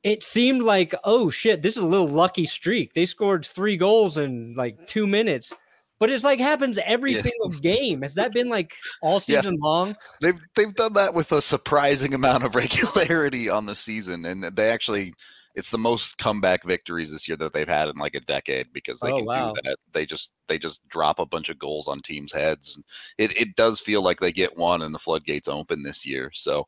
it 0.06 0.22
seemed 0.22 0.62
like 0.62 0.94
oh 1.02 1.30
shit 1.30 1.62
this 1.62 1.76
is 1.76 1.82
a 1.82 1.86
little 1.86 2.06
lucky 2.06 2.46
streak. 2.46 2.94
They 2.94 3.06
scored 3.06 3.44
three 3.44 3.76
goals 3.76 4.18
in 4.18 4.54
like 4.56 4.86
two 4.86 5.04
minutes 5.04 5.52
but 5.98 6.10
it's 6.10 6.24
like 6.24 6.38
happens 6.38 6.78
every 6.84 7.12
Yeah. 7.12 7.20
single 7.20 7.50
game 7.60 8.02
has 8.02 8.14
that 8.14 8.32
been 8.32 8.48
like 8.48 8.74
all 9.02 9.20
Yeah. 9.28 9.40
season 9.40 9.58
long 9.60 9.94
they've 10.20 10.40
they've 10.54 10.74
done 10.74 10.92
that 10.94 11.14
with 11.14 11.32
a 11.32 11.42
surprising 11.42 12.14
amount 12.14 12.44
of 12.44 12.54
regularity 12.54 13.48
on 13.48 13.66
the 13.66 13.74
season 13.74 14.24
and 14.24 14.44
they 14.44 14.70
actually 14.70 15.12
it's 15.54 15.70
the 15.70 15.78
most 15.78 16.18
comeback 16.18 16.64
victories 16.64 17.10
this 17.10 17.26
year 17.26 17.36
that 17.38 17.54
they've 17.54 17.68
had 17.68 17.88
in 17.88 17.96
like 17.96 18.14
a 18.14 18.20
decade 18.20 18.70
because 18.74 19.00
they 19.00 19.08
Oh, 19.10 19.16
can 19.16 19.24
wow. 19.26 19.52
do 19.54 19.60
that 19.64 19.76
they 19.92 20.04
just 20.04 20.32
they 20.48 20.58
just 20.58 20.86
drop 20.88 21.18
a 21.18 21.26
bunch 21.26 21.48
of 21.48 21.58
goals 21.58 21.88
on 21.88 22.00
teams 22.00 22.32
heads 22.32 22.80
it, 23.18 23.38
it 23.40 23.56
does 23.56 23.80
feel 23.80 24.02
like 24.02 24.20
they 24.20 24.32
get 24.32 24.56
one 24.56 24.82
and 24.82 24.94
the 24.94 24.98
floodgates 24.98 25.48
open 25.48 25.82
this 25.82 26.04
year 26.06 26.30
so 26.34 26.66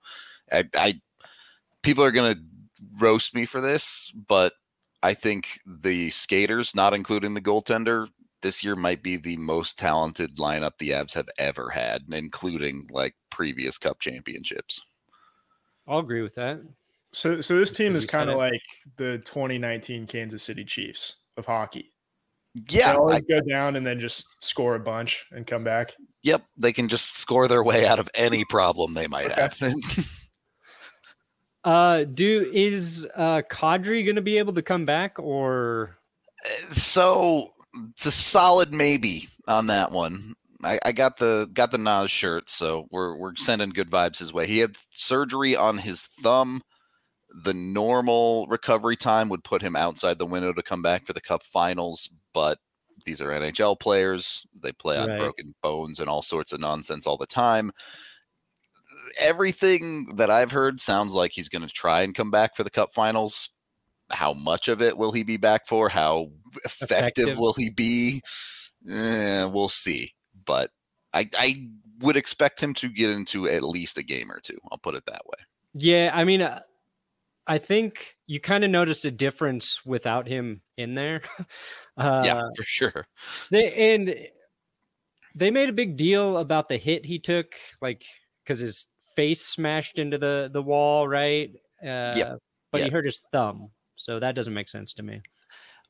i, 0.53 0.65
I 0.75 1.01
people 1.83 2.03
are 2.03 2.13
gonna 2.13 2.37
roast 2.99 3.35
me 3.35 3.45
for 3.45 3.61
this 3.61 4.13
but 4.27 4.55
i 5.03 5.13
think 5.13 5.61
the 5.67 6.11
skaters 6.11 6.75
not 6.75 6.95
including 6.95 7.35
the 7.35 7.41
goaltender 7.41 8.07
this 8.43 8.63
year 8.65 8.77
might 8.77 9.03
be 9.03 9.17
the 9.17 9.37
most 9.37 9.79
talented 9.79 10.37
lineup 10.37 10.73
the 10.79 10.91
Avs 10.91 11.15
have 11.15 11.29
ever 11.39 11.71
had, 11.71 12.03
including 12.11 12.87
like 12.91 13.15
previous 13.31 13.79
Cup 13.79 14.01
championships. 14.01 14.81
I'll 15.87 15.99
agree 16.01 16.23
with 16.23 16.35
that. 16.37 16.61
So, 17.13 17.41
so 17.41 17.57
this 17.57 17.73
team 17.73 17.97
is 17.97 18.05
kind 18.05 18.29
of 18.29 18.37
like 18.37 18.61
the 18.97 19.19
2019 19.25 20.07
Kansas 20.07 20.43
City 20.43 20.65
Chiefs 20.65 21.23
of 21.37 21.47
hockey. 21.47 21.93
Yeah, 22.71 22.91
they 22.93 22.93
I- 22.93 22.97
always 22.97 23.23
go 23.23 23.41
down 23.41 23.77
and 23.77 23.87
then 23.87 23.99
just 23.99 24.43
score 24.43 24.75
a 24.75 24.81
bunch 24.81 25.25
and 25.33 25.47
come 25.47 25.65
back. 25.65 25.95
yep, 26.23 26.45
they 26.57 26.73
can 26.73 26.89
just 26.89 27.17
score 27.17 27.49
their 27.49 27.65
way 27.65 27.87
out 27.87 27.99
of 27.99 28.09
any 28.15 28.45
problem 28.51 28.93
they 28.93 29.07
might 29.07 29.31
Okay. 29.33 29.43
have. 29.43 29.59
Uh, 31.65 32.05
do 32.05 32.49
is 32.53 33.07
uh 33.17 33.43
Kadri 33.51 34.05
going 34.05 34.17
to 34.17 34.23
be 34.23 34.39
able 34.39 34.53
to 34.55 34.63
come 34.63 34.85
back 34.85 35.19
or 35.19 35.99
so 36.71 37.53
it's 37.91 38.07
a 38.07 38.13
solid 38.13 38.73
maybe 38.73 39.29
on 39.47 39.67
that 39.69 39.93
one. 39.93 40.35
I, 40.65 40.79
I 40.85 40.93
got 40.93 41.19
the 41.19 41.49
got 41.53 41.71
the 41.71 41.79
Naz 41.79 42.11
shirt, 42.11 42.51
so 42.51 42.89
we're 42.91 43.17
we're 43.17 43.37
sending 43.37 43.71
good 43.71 43.91
vibes 43.91 44.19
his 44.19 44.33
way. 44.33 44.47
He 44.47 44.59
had 44.59 44.77
surgery 44.95 45.55
on 45.57 45.79
his 45.79 46.03
thumb. 46.03 46.63
The 47.45 47.55
normal 47.55 48.47
recovery 48.49 48.97
time 48.97 49.29
would 49.29 49.45
put 49.45 49.63
him 49.63 49.77
outside 49.77 50.19
the 50.19 50.27
window 50.27 50.53
to 50.53 50.63
come 50.63 50.83
back 50.83 51.07
for 51.07 51.13
the 51.13 51.21
Cup 51.21 51.45
Finals, 51.45 52.09
but 52.33 52.59
these 53.05 53.21
are 53.21 53.29
NHL 53.29 53.79
players. 53.79 54.47
They 54.63 54.73
play 54.73 54.99
on 54.99 55.09
Right. 55.09 55.19
broken 55.19 55.55
bones 55.63 56.01
and 56.01 56.09
all 56.09 56.23
sorts 56.23 56.53
of 56.53 56.61
nonsense 56.61 57.07
all 57.07 57.17
the 57.17 57.27
time. 57.27 57.71
Everything 59.21 60.07
that 60.17 60.31
I've 60.31 60.53
heard 60.53 60.81
sounds 60.81 61.15
like 61.15 61.33
he's 61.33 61.49
going 61.49 61.67
to 61.67 61.73
try 61.73 62.03
and 62.03 62.15
come 62.15 62.31
back 62.31 62.57
for 62.57 62.65
the 62.65 62.71
Cup 62.71 62.93
Finals. 62.93 63.51
How 64.11 64.33
much 64.33 64.69
of 64.69 64.81
it 64.81 64.97
will 64.97 65.13
he 65.13 65.23
be 65.23 65.37
back 65.37 65.67
for? 65.67 65.89
How 65.89 66.31
effective, 66.65 66.99
Effective. 66.99 67.39
will 67.39 67.53
he 67.55 67.71
be? 67.71 68.23
Eh, 68.89 69.45
we'll 69.45 69.69
see. 69.69 70.15
But 70.47 70.71
I, 71.13 71.29
I 71.39 71.69
would 72.01 72.17
expect 72.17 72.63
him 72.63 72.75
to 72.75 72.89
get 72.89 73.11
into 73.11 73.49
at 73.49 73.63
least 73.63 73.99
a 73.99 74.03
game 74.03 74.31
or 74.31 74.41
two. 74.41 74.59
I'll 74.71 74.79
put 74.79 74.95
it 74.95 75.05
that 75.07 75.23
way. 75.27 75.45
yeah? 75.75 76.11
I 76.15 76.25
mean, 76.25 76.43
uh, 76.43 76.61
I 77.47 77.59
think 77.59 78.17
you 78.27 78.41
kind 78.41 78.63
of 78.65 78.71
noticed 78.71 79.05
a 79.05 79.11
difference 79.11 79.85
without 79.85 80.29
him 80.29 80.61
in 80.77 80.95
there. 80.95 81.23
uh, 81.97 82.23
yeah, 82.25 82.43
for 82.57 82.63
sure. 82.63 83.07
They 83.51 83.95
and 83.95 84.15
they 85.35 85.51
made 85.51 85.69
a 85.69 85.73
big 85.73 85.97
deal 85.97 86.39
about 86.39 86.69
the 86.69 86.77
hit 86.77 87.05
he 87.07 87.19
took, 87.19 87.55
like 87.81 88.05
because 88.45 88.61
his 88.61 88.87
face 89.17 89.41
smashed 89.45 89.99
into 89.99 90.19
the 90.19 90.51
the 90.53 90.63
wall, 90.63 91.09
right? 91.09 91.51
Uh, 91.83 92.37
But 92.71 92.83
he 92.83 92.91
hurt 92.91 93.07
his 93.07 93.25
thumb, 93.33 93.71
so 93.99 94.19
that 94.21 94.35
doesn't 94.35 94.55
make 94.55 94.69
sense 94.69 94.93
to 94.95 95.03
me. 95.03 95.21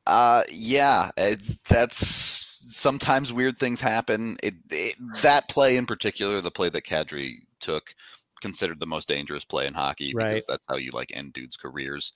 Uh, 0.07 0.43
yeah, 0.51 1.11
it's, 1.17 1.55
that's 1.69 2.67
sometimes 2.75 3.33
weird 3.33 3.59
things 3.59 3.81
happen. 3.81 4.37
It, 4.43 4.55
it 4.71 4.97
that 5.23 5.49
play 5.49 5.77
in 5.77 5.87
particular, 5.87 6.41
the 6.41 6.51
play 6.51 6.69
that 6.71 6.85
Kadri 6.85 7.35
took, 7.61 7.95
considered 8.41 8.81
the 8.81 8.87
most 8.87 9.09
dangerous 9.09 9.45
play 9.45 9.67
in 9.67 9.75
hockey 9.75 10.13
Right. 10.15 10.29
because 10.29 10.47
that's 10.47 10.67
how 10.69 10.77
you 10.77 10.91
like 10.93 11.13
end 11.15 11.33
dudes' 11.35 11.57
careers. 11.57 12.13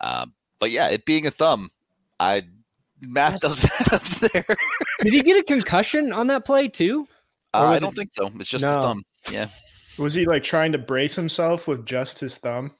Um, 0.00 0.32
but 0.60 0.70
yeah, 0.70 0.88
it 0.88 1.04
being 1.04 1.26
a 1.26 1.30
thumb, 1.30 1.68
I 2.18 2.42
math 3.02 3.40
doesn't 3.40 3.70
add 3.80 3.92
up 3.94 4.02
there. 4.04 4.56
Did 5.02 5.12
he 5.12 5.22
get 5.22 5.38
a 5.38 5.44
concussion 5.44 6.12
on 6.12 6.28
that 6.28 6.44
play 6.46 6.68
too? 6.68 7.06
Uh, 7.52 7.74
I 7.76 7.78
don't 7.78 7.92
it- 7.92 7.96
think 7.96 8.10
so. 8.12 8.30
It's 8.40 8.48
just 8.48 8.64
No. 8.64 8.74
the 8.76 8.80
thumb. 8.80 9.02
Yeah. 9.30 9.48
Was 9.98 10.14
he 10.14 10.24
like 10.26 10.42
trying 10.42 10.72
to 10.72 10.78
brace 10.78 11.16
himself 11.16 11.66
with 11.68 11.84
just 11.86 12.20
his 12.20 12.36
thumb? 12.38 12.72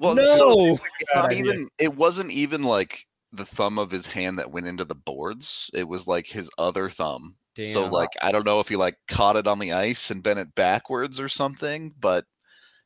Well, 0.00 0.14
no. 0.14 0.24
so 0.36 0.78
it's 1.00 1.14
not 1.14 1.30
idea. 1.30 1.44
even. 1.44 1.68
It 1.78 1.96
wasn't 1.96 2.30
even 2.30 2.62
like 2.62 3.06
the 3.32 3.44
thumb 3.44 3.78
of 3.78 3.90
his 3.90 4.06
hand 4.06 4.38
that 4.38 4.50
went 4.50 4.66
into 4.66 4.84
the 4.84 4.94
boards. 4.94 5.70
It 5.72 5.88
was 5.88 6.06
like 6.06 6.26
his 6.26 6.50
other 6.58 6.88
thumb. 6.88 7.36
So 7.62 7.86
like 7.86 8.08
I 8.22 8.32
don't 8.32 8.46
know 8.46 8.60
if 8.60 8.68
he 8.68 8.76
like 8.76 8.96
caught 9.06 9.36
it 9.36 9.46
on 9.46 9.58
the 9.58 9.72
ice 9.72 10.10
and 10.10 10.22
bent 10.22 10.38
it 10.38 10.54
backwards 10.54 11.20
or 11.20 11.28
something, 11.28 11.92
but 12.00 12.24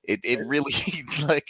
it 0.02 0.18
it 0.24 0.40
really 0.46 0.72
like 1.28 1.46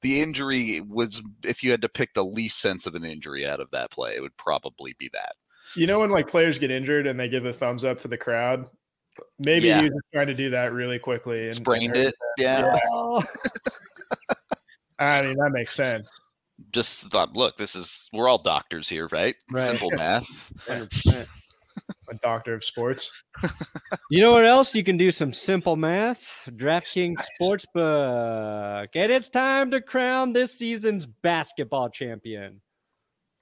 the 0.00 0.22
injury 0.22 0.80
was 0.80 1.20
if 1.44 1.62
you 1.62 1.70
had 1.70 1.82
to 1.82 1.88
pick 1.88 2.14
the 2.14 2.24
least 2.24 2.60
sense 2.60 2.86
of 2.86 2.94
an 2.94 3.04
injury 3.04 3.46
out 3.46 3.60
of 3.60 3.70
that 3.72 3.90
play, 3.90 4.14
it 4.16 4.22
would 4.22 4.36
probably 4.38 4.94
be 4.98 5.10
that. 5.12 5.34
You 5.76 5.86
know 5.86 6.00
when 6.00 6.10
like 6.10 6.28
players 6.28 6.58
get 6.58 6.70
injured 6.70 7.06
and 7.06 7.20
they 7.20 7.28
give 7.28 7.44
a 7.44 7.52
thumbs 7.52 7.84
up 7.84 7.98
to 8.00 8.08
the 8.08 8.16
crowd? 8.18 8.70
Maybe 9.38 9.66
Yeah. 9.68 9.82
he 9.82 9.90
was 9.90 10.02
trying 10.14 10.28
to 10.28 10.34
do 10.34 10.50
that 10.50 10.72
really 10.72 10.98
quickly 10.98 11.40
and 11.40 11.46
and 11.48 11.56
Sprained 11.56 11.96
hurt 11.96 12.06
it. 12.06 12.14
Yeah. 12.38 12.64
Yeah. 12.64 12.78
Oh. 12.90 13.22
I 15.02 15.22
mean, 15.22 15.36
that 15.38 15.50
makes 15.52 15.72
sense. 15.72 16.10
Just 16.70 17.10
thought, 17.10 17.34
look, 17.34 17.56
this 17.56 17.74
is 17.74 18.08
we're 18.12 18.28
all 18.28 18.38
doctors 18.38 18.88
here, 18.88 19.08
right? 19.10 19.34
Right. 19.50 19.76
Simple 19.76 19.90
math. 19.96 20.52
A 22.10 22.14
doctor 22.22 22.54
of 22.54 22.64
sports. 22.64 23.10
You 24.10 24.20
know 24.20 24.32
what 24.32 24.44
else? 24.44 24.74
You 24.74 24.84
can 24.84 24.98
do 24.98 25.10
some 25.10 25.32
simple 25.32 25.74
math. 25.74 26.46
DraftKings 26.50 27.16
Nice. 27.16 27.28
Sportsbook. 27.40 28.88
And 28.94 29.10
it's 29.10 29.30
time 29.30 29.70
to 29.70 29.80
crown 29.80 30.34
this 30.34 30.58
season's 30.58 31.06
basketball 31.06 31.88
champion. 31.88 32.60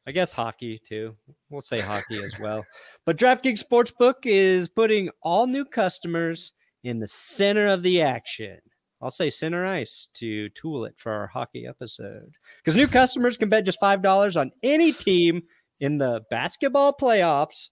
I 0.06 0.12
guess 0.12 0.32
hockey 0.32 0.78
too. 0.78 1.16
We'll 1.48 1.60
say 1.62 1.80
hockey 1.80 2.18
as 2.18 2.34
well. 2.42 2.64
But 3.04 3.16
DraftKings 3.16 3.64
Sportsbook 3.64 4.24
is 4.26 4.68
putting 4.68 5.10
all 5.22 5.48
new 5.48 5.64
customers 5.64 6.52
in 6.84 7.00
the 7.00 7.08
center 7.08 7.66
of 7.66 7.82
the 7.82 8.02
action. 8.02 8.58
I'll 9.02 9.10
say 9.10 9.30
center 9.30 9.66
ice 9.66 10.08
to 10.14 10.48
tool 10.50 10.84
it 10.84 10.94
for 10.96 11.12
our 11.12 11.26
hockey 11.26 11.66
episode. 11.66 12.34
Because 12.58 12.76
new 12.76 12.86
customers 12.86 13.36
can 13.36 13.48
bet 13.48 13.64
just 13.64 13.80
$5 13.80 14.38
on 14.38 14.52
any 14.62 14.92
team 14.92 15.42
in 15.80 15.98
the 15.98 16.22
basketball 16.30 16.92
playoffs 16.92 17.70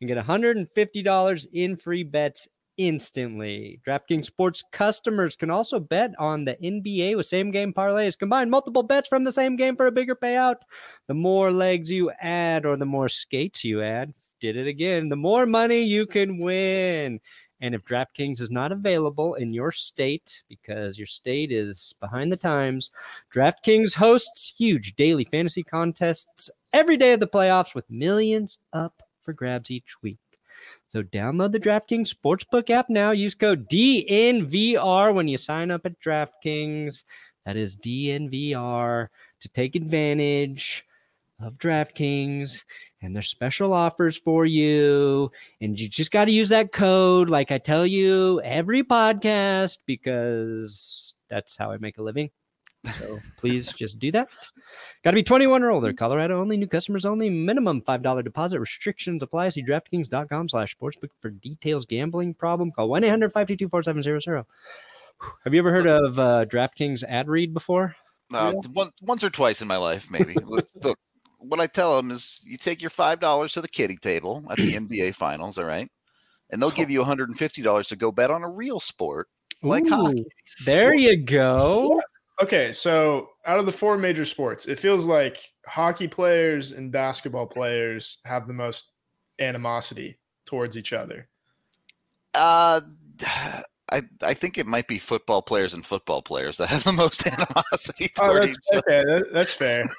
and 0.00 0.08
get 0.08 0.18
$150 0.18 1.46
in 1.52 1.76
free 1.76 2.02
bets 2.02 2.48
instantly. 2.76 3.80
DraftKings 3.86 4.26
Sports 4.26 4.62
customers 4.72 5.36
can 5.36 5.50
also 5.50 5.80
bet 5.80 6.12
on 6.18 6.44
the 6.44 6.56
NBA 6.62 7.16
with 7.16 7.26
same 7.26 7.50
game 7.50 7.72
parlays. 7.72 8.18
Combine 8.18 8.50
multiple 8.50 8.82
bets 8.82 9.08
from 9.08 9.24
the 9.24 9.32
same 9.32 9.56
game 9.56 9.76
for 9.76 9.86
a 9.86 9.92
bigger 9.92 10.14
payout. 10.14 10.56
The 11.08 11.14
more 11.14 11.52
legs 11.52 11.90
you 11.90 12.10
add 12.20 12.66
or 12.66 12.76
the 12.76 12.84
more 12.84 13.08
skates 13.08 13.64
you 13.64 13.82
add, 13.82 14.12
did 14.40 14.56
it 14.56 14.66
again, 14.66 15.08
the 15.08 15.16
more 15.16 15.46
money 15.46 15.82
you 15.82 16.06
can 16.06 16.38
win. 16.38 17.20
And 17.60 17.74
if 17.74 17.84
DraftKings 17.84 18.40
is 18.40 18.50
not 18.50 18.70
available 18.70 19.34
in 19.34 19.52
your 19.52 19.72
state 19.72 20.42
because 20.48 20.98
your 20.98 21.06
state 21.06 21.50
is 21.50 21.94
behind 22.00 22.30
the 22.30 22.36
times, 22.36 22.90
DraftKings 23.34 23.94
hosts 23.94 24.54
huge 24.56 24.94
daily 24.94 25.24
fantasy 25.24 25.62
contests 25.62 26.50
every 26.74 26.96
day 26.96 27.12
of 27.12 27.20
the 27.20 27.26
playoffs 27.26 27.74
with 27.74 27.90
millions 27.90 28.58
up 28.72 29.02
for 29.22 29.32
grabs 29.32 29.70
each 29.70 30.02
week. 30.02 30.18
So 30.88 31.02
download 31.02 31.52
the 31.52 31.60
DraftKings 31.60 32.14
Sportsbook 32.14 32.70
app 32.70 32.88
now. 32.88 33.10
Use 33.10 33.34
code 33.34 33.68
DNVR 33.68 35.14
when 35.14 35.28
you 35.28 35.36
sign 35.36 35.70
up 35.70 35.86
at 35.86 36.00
DraftKings. 36.00 37.04
That 37.44 37.56
is 37.56 37.76
DNVR 37.76 39.08
to 39.40 39.48
take 39.48 39.76
advantage 39.76 40.84
of 41.40 41.58
DraftKings 41.58 42.64
and 43.02 43.14
there's 43.14 43.28
special 43.28 43.72
offers 43.72 44.16
for 44.16 44.46
you. 44.46 45.30
And 45.60 45.78
you 45.78 45.88
just 45.88 46.10
got 46.10 46.26
to 46.26 46.32
use 46.32 46.48
that 46.48 46.72
code, 46.72 47.30
like 47.30 47.50
I 47.52 47.58
tell 47.58 47.86
you 47.86 48.40
every 48.42 48.82
podcast, 48.82 49.78
because 49.86 51.16
that's 51.28 51.56
how 51.56 51.70
I 51.70 51.78
make 51.78 51.98
a 51.98 52.02
living. 52.02 52.30
So 52.92 53.18
please 53.38 53.72
just 53.72 53.98
do 53.98 54.12
that. 54.12 54.28
Got 55.04 55.10
to 55.10 55.14
be 55.16 55.22
21 55.22 55.62
or 55.62 55.70
older. 55.70 55.92
Colorado 55.92 56.40
only. 56.40 56.56
New 56.56 56.66
customers 56.66 57.04
only. 57.04 57.30
Minimum 57.30 57.82
$5 57.82 58.24
deposit. 58.24 58.60
Restrictions 58.60 59.22
apply. 59.22 59.50
See 59.50 59.64
DraftKings.com 59.64 60.48
slash 60.48 60.76
sportsbook 60.76 61.10
for 61.20 61.30
details. 61.30 61.86
Gambling 61.86 62.34
problem. 62.34 62.70
Call 62.72 62.88
1-800-522-4700. 62.88 64.44
Have 65.44 65.54
you 65.54 65.60
ever 65.60 65.72
heard 65.72 65.86
of 65.86 66.20
uh, 66.20 66.44
DraftKings 66.46 67.02
ad 67.02 67.28
read 67.28 67.54
before? 67.54 67.96
Uh, 68.32 68.52
one, 68.72 68.90
once 69.02 69.22
or 69.22 69.30
twice 69.30 69.62
in 69.62 69.68
my 69.68 69.76
life, 69.76 70.10
maybe. 70.10 70.34
look, 70.34 70.68
look, 70.82 70.98
what 71.48 71.60
I 71.60 71.66
tell 71.66 71.96
them 71.96 72.10
is 72.10 72.40
you 72.44 72.56
take 72.56 72.80
your 72.80 72.90
$5 72.90 73.52
to 73.52 73.60
the 73.60 73.68
kitty 73.68 73.96
table 73.96 74.44
at 74.50 74.56
the 74.56 74.74
NBA 74.74 75.14
finals, 75.14 75.58
all 75.58 75.66
right? 75.66 75.90
And 76.50 76.62
they'll 76.62 76.70
give 76.70 76.90
you 76.90 77.02
$150 77.02 77.86
to 77.86 77.96
go 77.96 78.12
bet 78.12 78.30
on 78.30 78.42
a 78.42 78.48
real 78.48 78.80
sport 78.80 79.28
like 79.62 79.84
Ooh, 79.86 79.90
hockey. 79.90 80.26
There 80.64 80.94
you 80.94 81.16
go. 81.16 82.00
Okay, 82.40 82.72
so 82.72 83.30
out 83.46 83.58
of 83.58 83.66
the 83.66 83.72
four 83.72 83.96
major 83.96 84.24
sports, 84.24 84.66
it 84.66 84.78
feels 84.78 85.06
like 85.06 85.40
hockey 85.66 86.06
players 86.06 86.72
and 86.72 86.92
basketball 86.92 87.46
players 87.46 88.18
have 88.24 88.46
the 88.46 88.52
most 88.52 88.92
animosity 89.38 90.18
towards 90.44 90.76
each 90.76 90.92
other. 90.92 91.28
Uh, 92.34 92.80
I 93.90 94.02
I 94.22 94.34
think 94.34 94.58
it 94.58 94.66
might 94.66 94.88
be 94.88 94.98
football 94.98 95.42
players 95.42 95.74
and 95.74 95.84
football 95.84 96.22
players 96.22 96.58
that 96.58 96.68
have 96.68 96.84
the 96.84 96.92
most 96.92 97.26
animosity 97.26 98.08
Oh, 98.20 98.34
that's, 98.34 98.48
each 98.48 98.56
other. 98.72 98.82
okay, 98.88 99.04
that, 99.04 99.32
that's 99.32 99.54
fair. 99.54 99.84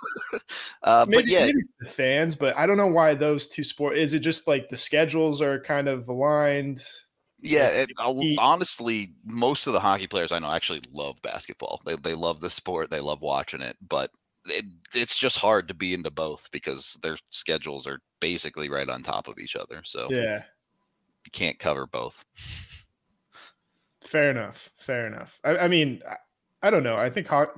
Uh, 0.84 1.06
Maybe, 1.08 1.22
but 1.22 1.28
yeah, 1.28 1.46
maybe 1.48 1.62
the 1.80 1.90
fans, 1.90 2.36
but 2.36 2.56
I 2.56 2.66
don't 2.66 2.78
know 2.78 2.88
why 2.88 3.14
those 3.14 3.48
two 3.48 3.64
sports. 3.64 3.98
Is 3.98 4.14
it 4.14 4.20
just 4.20 4.48
like 4.48 4.70
the 4.70 4.78
schedules 4.78 5.42
are 5.42 5.60
kind 5.60 5.88
of 5.88 6.08
aligned? 6.08 6.80
yeah. 7.42 7.70
It, 7.70 7.90
honestly, 8.40 9.10
most 9.26 9.68
of 9.68 9.74
the 9.74 9.80
hockey 9.80 10.08
players 10.08 10.32
I 10.32 10.40
know 10.40 10.52
actually 10.52 10.82
love 10.94 11.22
basketball. 11.22 11.82
They 11.86 11.96
they 11.96 12.16
love 12.16 12.40
the 12.40 12.50
sport. 12.50 12.90
They 12.90 13.00
love 13.00 13.22
watching 13.22 13.62
it. 13.62 13.76
But 13.86 14.12
it, 14.46 14.66
it's 14.94 15.18
just 15.18 15.38
hard 15.38 15.68
to 15.68 15.74
be 15.74 15.94
into 15.94 16.12
both 16.12 16.50
because 16.52 16.98
their 17.02 17.18
schedules 17.32 17.86
are 17.88 18.00
basically 18.22 18.70
right 18.70 18.88
on 18.90 19.04
top 19.04 19.28
of 19.28 19.40
each 19.40 19.56
other. 19.56 19.82
So 19.84 20.08
Yeah, 20.10 20.44
you 21.26 21.32
can't 21.32 21.60
cover 21.60 21.86
both. 21.88 22.24
fair 24.08 24.32
enough. 24.32 24.72
Fair 24.78 25.08
enough. 25.08 25.40
I, 25.44 25.58
I 25.58 25.68
mean, 25.68 26.02
I, 26.10 26.16
I 26.68 26.70
don't 26.70 26.84
know. 26.84 26.98
I 26.98 27.10
think 27.10 27.28
ho- 27.28 27.52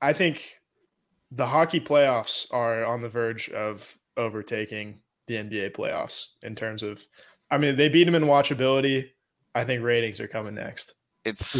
I 0.00 0.12
think 0.12 0.60
the 1.30 1.46
hockey 1.46 1.80
playoffs 1.80 2.46
are 2.52 2.84
on 2.84 3.02
the 3.02 3.08
verge 3.08 3.48
of 3.50 3.96
overtaking 4.16 5.00
the 5.26 5.34
NBA 5.34 5.70
playoffs 5.72 6.28
in 6.42 6.54
terms 6.54 6.82
of. 6.82 7.04
I 7.50 7.58
mean, 7.58 7.76
they 7.76 7.88
beat 7.88 8.04
them 8.04 8.14
in 8.14 8.24
watchability. 8.24 9.10
I 9.54 9.64
think 9.64 9.82
ratings 9.82 10.20
are 10.20 10.28
coming 10.28 10.54
next. 10.54 10.94
It's 11.24 11.52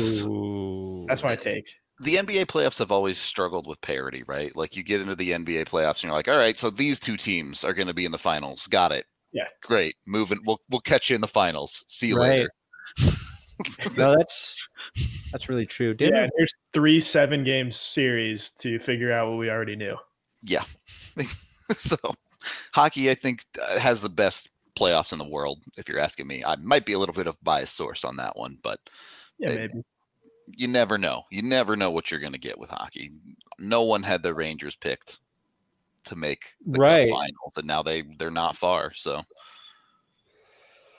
That's 1.09 1.25
my 1.25 1.35
take. 1.35 1.67
the 2.01 2.17
NBA 2.17 2.47
playoffs 2.47 2.79
have 2.79 2.93
always 2.93 3.19
struggled 3.19 3.67
with 3.67 3.81
parity, 3.81 4.23
right? 4.29 4.55
Like 4.55 4.77
you 4.77 4.83
get 4.83 5.01
into 5.01 5.17
the 5.17 5.31
NBA 5.33 5.65
playoffs 5.67 5.95
and 6.03 6.05
you're 6.05 6.13
like, 6.13 6.29
all 6.29 6.37
right, 6.37 6.59
so 6.59 6.71
these 6.71 7.01
two 7.01 7.17
teams 7.17 7.65
are 7.65 7.73
going 7.75 7.89
to 7.89 7.95
be 7.95 8.05
in 8.05 8.13
the 8.13 8.19
finals. 8.19 8.67
Got 8.67 8.93
it. 8.93 9.07
Yeah. 9.33 9.49
Great. 9.63 9.95
Moving. 10.07 10.39
We'll 10.45 10.61
we'll 10.71 10.81
catch 10.81 11.11
you 11.11 11.15
in 11.15 11.21
the 11.21 11.27
finals. 11.29 11.85
See 11.89 12.09
you 12.09 12.17
Right. 12.17 12.31
later. 12.31 12.51
No, 13.97 14.17
that's 14.17 14.69
that's 15.33 15.49
really 15.49 15.67
true. 15.67 15.95
Didn't 15.95 16.15
Yeah, 16.15 16.29
there's 16.37 16.53
three 16.73 17.01
seven 17.01 17.43
game 17.45 17.71
series 17.71 18.51
to 18.51 18.79
figure 18.79 19.13
out 19.13 19.29
what 19.29 19.39
we 19.39 19.51
already 19.51 19.77
knew. 19.77 19.97
Yeah. 20.43 20.65
so 21.77 21.97
hockey, 22.73 23.11
I 23.11 23.15
think, 23.15 23.41
uh, 23.61 23.79
has 23.79 24.03
the 24.03 24.11
best 24.11 24.51
playoffs 24.79 25.13
in 25.13 25.19
the 25.19 25.29
world. 25.29 25.63
If 25.79 25.89
you're 25.89 25.99
asking 25.99 26.27
me, 26.27 26.45
I 26.45 26.57
might 26.57 26.85
be 26.85 26.93
a 26.93 26.99
little 26.99 27.15
bit 27.15 27.27
of 27.27 27.43
biased 27.43 27.75
source 27.77 28.05
on 28.05 28.17
that 28.17 28.37
one, 28.37 28.59
but 28.63 28.79
Yeah, 29.39 29.51
It- 29.51 29.59
maybe. 29.73 29.85
you 30.57 30.69
never 30.69 30.99
know. 30.99 31.25
You 31.31 31.43
never 31.43 31.77
know 31.77 31.91
what 31.91 32.11
you're 32.11 32.21
going 32.21 32.35
to 32.35 32.39
get 32.39 32.59
with 32.59 32.71
hockey. 32.71 33.11
No 33.59 33.83
one 33.83 34.03
had 34.03 34.23
the 34.23 34.35
Rangers 34.35 34.77
picked 34.77 35.19
to 36.05 36.15
make 36.15 36.55
the 36.65 36.79
Right. 36.79 37.09
finals, 37.09 37.55
and 37.57 37.67
now 37.67 37.83
they 37.83 38.03
they're 38.19 38.31
not 38.31 38.55
far. 38.57 38.93
So 38.95 39.23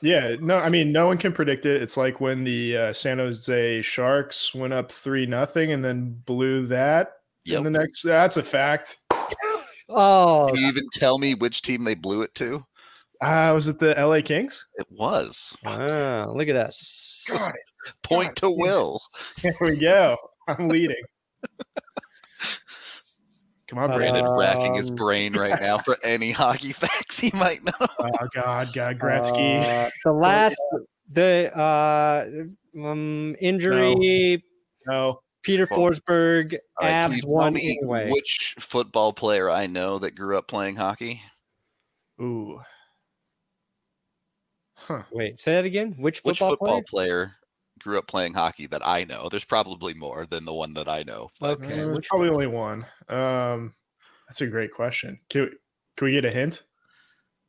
Yeah, 0.02 0.36
no, 0.40 0.60
I 0.60 0.70
mean, 0.70 0.92
no 0.92 1.08
one 1.08 1.18
can 1.18 1.34
predict 1.34 1.66
it. 1.66 1.82
It's 1.82 1.98
like 1.98 2.22
when 2.22 2.44
the 2.44 2.78
uh, 2.78 2.94
San 2.94 3.18
Jose 3.18 3.82
Sharks 3.82 4.54
went 4.54 4.74
up 4.74 4.92
three 4.92 5.26
nothing 5.26 5.74
and 5.74 5.84
then 5.84 6.22
blew 6.26 6.68
that 6.68 7.14
Yep. 7.46 7.58
in 7.58 7.64
the 7.64 7.72
next. 7.80 8.04
That's 8.04 8.38
a 8.38 8.44
fact. 8.44 8.98
Oh, 9.90 10.48
Can 10.50 10.62
you 10.62 10.68
even 10.68 10.84
tell 10.92 11.18
me 11.18 11.34
which 11.34 11.62
team 11.62 11.84
they 11.86 11.96
blew 11.96 12.22
it 12.22 12.36
to? 12.36 12.64
Ah, 13.22 13.52
was 13.54 13.68
it 13.70 13.80
the 13.80 13.96
LA 13.98 14.22
Kings? 14.22 14.68
It 14.76 14.86
was. 14.92 15.56
wow! 15.64 16.32
Look 16.34 16.50
at 16.50 16.56
us. 16.58 17.26
God, 17.30 17.54
Point 18.04 18.36
to 18.38 18.42
God 18.48 18.50
damn. 18.50 18.58
Will. 18.60 19.02
here 19.42 19.56
we 19.62 19.78
go. 19.80 20.18
I'm 20.48 20.68
leading. 20.70 20.96
Come 23.67 23.80
on, 23.80 23.91
Brandon. 23.91 24.23
Brandon 24.23 24.38
racking 24.38 24.73
his 24.75 24.89
Um, 24.89 24.95
brain 24.95 25.36
right 25.36 25.60
now 25.60 25.77
for 25.77 25.97
any 26.03 26.32
hockey 26.34 26.71
facts 26.71 27.19
he 27.19 27.32
might 27.34 27.63
know. 27.63 27.71
Oh 27.99 28.27
God, 28.34 28.73
God, 28.73 28.99
Gretzky. 28.99 29.60
Uh, 29.60 29.89
the 30.06 30.12
last, 30.13 30.58
the 31.12 31.51
uh, 31.58 32.25
um, 32.80 33.36
injury. 33.39 34.43
no, 34.86 35.19
Peter 35.41 35.67
Well, 35.71 35.80
Forsberg 35.80 36.53
All 36.80 36.88
right, 36.88 36.91
abs 36.91 37.21
tell 37.21 37.30
won 37.32 37.58
anyway. 37.58 38.12
which 38.12 38.56
football 38.60 39.13
player 39.13 39.49
I 39.49 39.65
know 39.65 39.97
that 39.97 40.12
grew 40.15 40.38
up 40.38 40.47
playing 40.47 40.75
hockey? 40.75 41.21
ooh, 42.21 42.62
huh? 44.75 45.03
Wait, 45.12 45.39
say 45.39 45.53
that 45.53 45.65
again. 45.65 45.95
Which 45.97 46.19
Which 46.19 46.38
football, 46.39 46.51
football 46.51 46.84
player? 46.84 47.15
player 47.25 47.36
grew 47.80 47.98
up 47.98 48.08
playing 48.08 48.34
hockey 48.34 48.68
that 48.68 48.86
I 48.86 49.04
know? 49.04 49.28
There's 49.30 49.46
probably 49.46 49.94
more 49.94 50.26
than 50.26 50.46
the 50.46 50.54
one 50.54 50.74
that 50.76 50.88
I 50.88 51.04
know. 51.04 51.30
but- 51.40 51.60
Okay, 51.62 51.74
Uh, 51.74 51.76
there's 51.76 51.96
which 51.98 52.08
probably 52.10 52.28
one? 52.30 52.36
only 52.36 52.48
one. 52.48 52.86
Um, 53.10 53.76
that's 54.28 54.42
a 54.42 54.48
great 54.48 54.72
question. 54.74 55.20
Can, 55.30 55.42
we, 55.44 55.48
can 55.96 56.06
we 56.06 56.12
get 56.12 56.26
a 56.26 56.32
hint? 56.32 56.63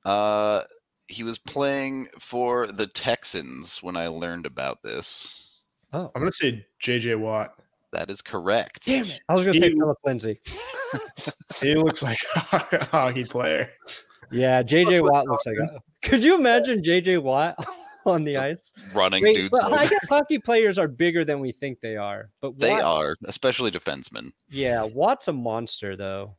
Uh, 0.05 0.62
he 1.07 1.23
was 1.23 1.38
playing 1.38 2.09
for 2.19 2.67
the 2.67 2.87
Texans 2.87 3.83
when 3.83 3.97
I 3.97 4.09
learned 4.09 4.47
about 4.47 4.83
this. 4.83 5.51
Oh, 5.93 6.11
I'm 6.14 6.21
gonna 6.21 6.33
say 6.33 6.67
JJ 6.83 7.19
Watt. 7.19 7.55
That 7.93 8.11
is 8.11 8.21
correct. 8.21 8.85
damn 8.85 9.01
it! 9.01 9.21
I 9.29 9.33
was 9.33 9.45
gonna 9.47 9.59
say 9.59 9.71
Phillip 9.71 9.99
Lindsay. 10.05 10.41
He 11.61 11.75
looks 11.75 12.03
like 12.03 12.19
a 12.53 12.85
hockey 12.87 13.25
player. 13.25 13.69
Yeah, 14.31 14.62
JJ 14.62 15.03
Watt 15.03 15.27
looks 15.27 15.45
like. 15.47 15.57
A, 15.59 15.81
could 16.03 16.23
you 16.25 16.38
imagine 16.38 16.81
JJ 16.83 17.23
Watt 17.23 17.57
on 18.09 18.25
the 18.25 18.37
ice? 18.37 18.73
Running 18.92 19.23
Wait, 19.23 19.37
dudes. 19.37 19.51
but 19.51 19.73
I 19.73 19.87
guess 19.87 20.07
hockey 20.09 20.38
players 20.38 20.79
are 20.79 20.88
bigger 20.88 21.25
than 21.25 21.40
we 21.40 21.53
think 21.53 21.81
they 21.81 21.97
are. 21.97 22.31
But 22.40 22.59
They 22.59 22.73
are, 22.73 23.14
especially 23.27 23.71
defensemen. 23.71 24.33
Yeah, 24.49 24.83
Watt's 24.85 25.29
a 25.29 25.33
monster 25.33 25.97
though. 25.97 26.37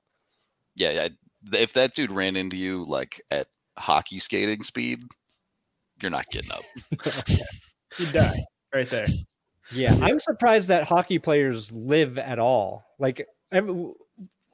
Yeah, 0.76 0.92
yeah. 0.92 1.08
If 1.54 1.74
that 1.74 1.94
dude 1.94 2.12
ran 2.12 2.36
into 2.36 2.58
you 2.58 2.86
like 2.86 3.22
at 3.32 3.48
hockey 3.78 4.20
skating 4.20 4.64
speed, 4.64 5.04
you're 6.02 6.12
not 6.12 6.26
getting 6.32 6.52
up. 6.52 6.62
He 7.98 8.06
died 8.12 8.40
right 8.74 8.88
there. 8.90 9.08
Yeah, 9.72 9.96
I'm 10.02 10.20
surprised 10.20 10.70
that 10.70 10.84
hockey 10.84 11.18
players 11.20 11.72
live 11.72 12.18
at 12.20 12.38
all. 12.40 12.86
Like, 13.00 13.28
every- 13.52 13.94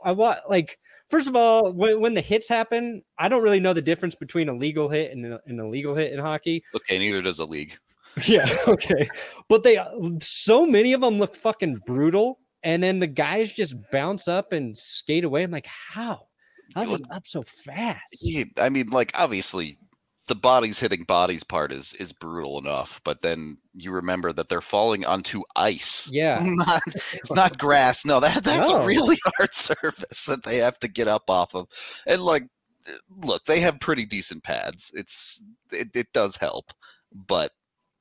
I 0.04 0.12
want 0.14 0.40
like 0.50 0.80
first 1.10 1.28
of 1.28 1.36
all, 1.36 1.72
when, 1.74 2.02
when 2.02 2.14
the 2.14 2.22
hits 2.22 2.50
happen, 2.50 3.02
I 3.18 3.30
don't 3.30 3.44
really 3.44 3.60
know 3.60 3.74
the 3.74 3.82
difference 3.82 4.16
between 4.16 4.50
a 4.50 4.54
legal 4.54 4.90
hit 4.90 5.12
and 5.12 5.26
an 5.26 5.60
illegal 5.60 5.96
hit 5.96 6.14
in 6.14 6.20
hockey. 6.20 6.64
Okay, 6.76 7.00
neither 7.00 7.22
does 7.22 7.40
a 7.40 7.46
league. 7.46 7.78
Yeah, 8.26 8.48
okay, 8.66 9.10
but 9.50 9.64
they 9.64 9.78
so 10.22 10.66
many 10.66 10.94
of 10.94 11.02
them 11.02 11.16
look 11.16 11.36
fucking 11.36 11.82
brutal, 11.86 12.40
and 12.64 12.82
then 12.82 13.00
the 13.00 13.08
guys 13.08 13.52
just 13.52 13.76
bounce 13.92 14.30
up 14.30 14.54
and 14.54 14.76
skate 14.78 15.26
away. 15.26 15.44
I'm 15.44 15.52
like, 15.52 15.68
how? 15.68 16.28
How's 16.74 16.94
it 16.94 17.02
up 17.12 17.26
so 17.26 17.42
fast? 17.42 18.20
Yeah, 18.22 18.46
I 18.58 18.70
mean, 18.70 18.88
like 18.88 19.12
obviously, 19.16 19.78
the 20.28 20.36
bodies 20.36 20.80
hitting 20.80 21.04
bodies 21.04 21.44
part 21.44 21.72
is 21.72 21.94
is 21.96 22.12
brutal 22.12 22.58
enough, 22.60 23.00
but 23.04 23.22
then 23.22 23.58
you 23.74 23.92
remember 23.92 24.34
that 24.34 24.50
they're 24.50 24.62
falling 24.62 25.06
onto 25.06 25.42
ice. 25.56 26.10
Yeah. 26.12 26.40
not, 26.44 26.82
it's 26.88 27.32
not 27.36 27.58
grass. 27.60 28.06
No, 28.06 28.20
that 28.20 28.44
that's 28.44 28.70
No. 28.70 28.78
a 28.82 28.86
really 28.86 29.18
hard 29.38 29.54
surface 29.54 30.26
that 30.26 30.44
they 30.44 30.58
have 30.58 30.80
to 30.80 30.88
get 30.88 31.08
up 31.08 31.30
off 31.30 31.54
of. 31.56 31.68
And 32.08 32.22
like, 32.24 32.44
eh, 32.88 32.92
look, 33.24 33.46
they 33.46 33.60
have 33.62 33.80
pretty 33.80 34.06
decent 34.06 34.44
pads. 34.44 34.92
It's 34.96 35.44
it, 35.72 35.90
it 35.96 36.08
does 36.14 36.38
help, 36.38 36.72
but 37.14 37.52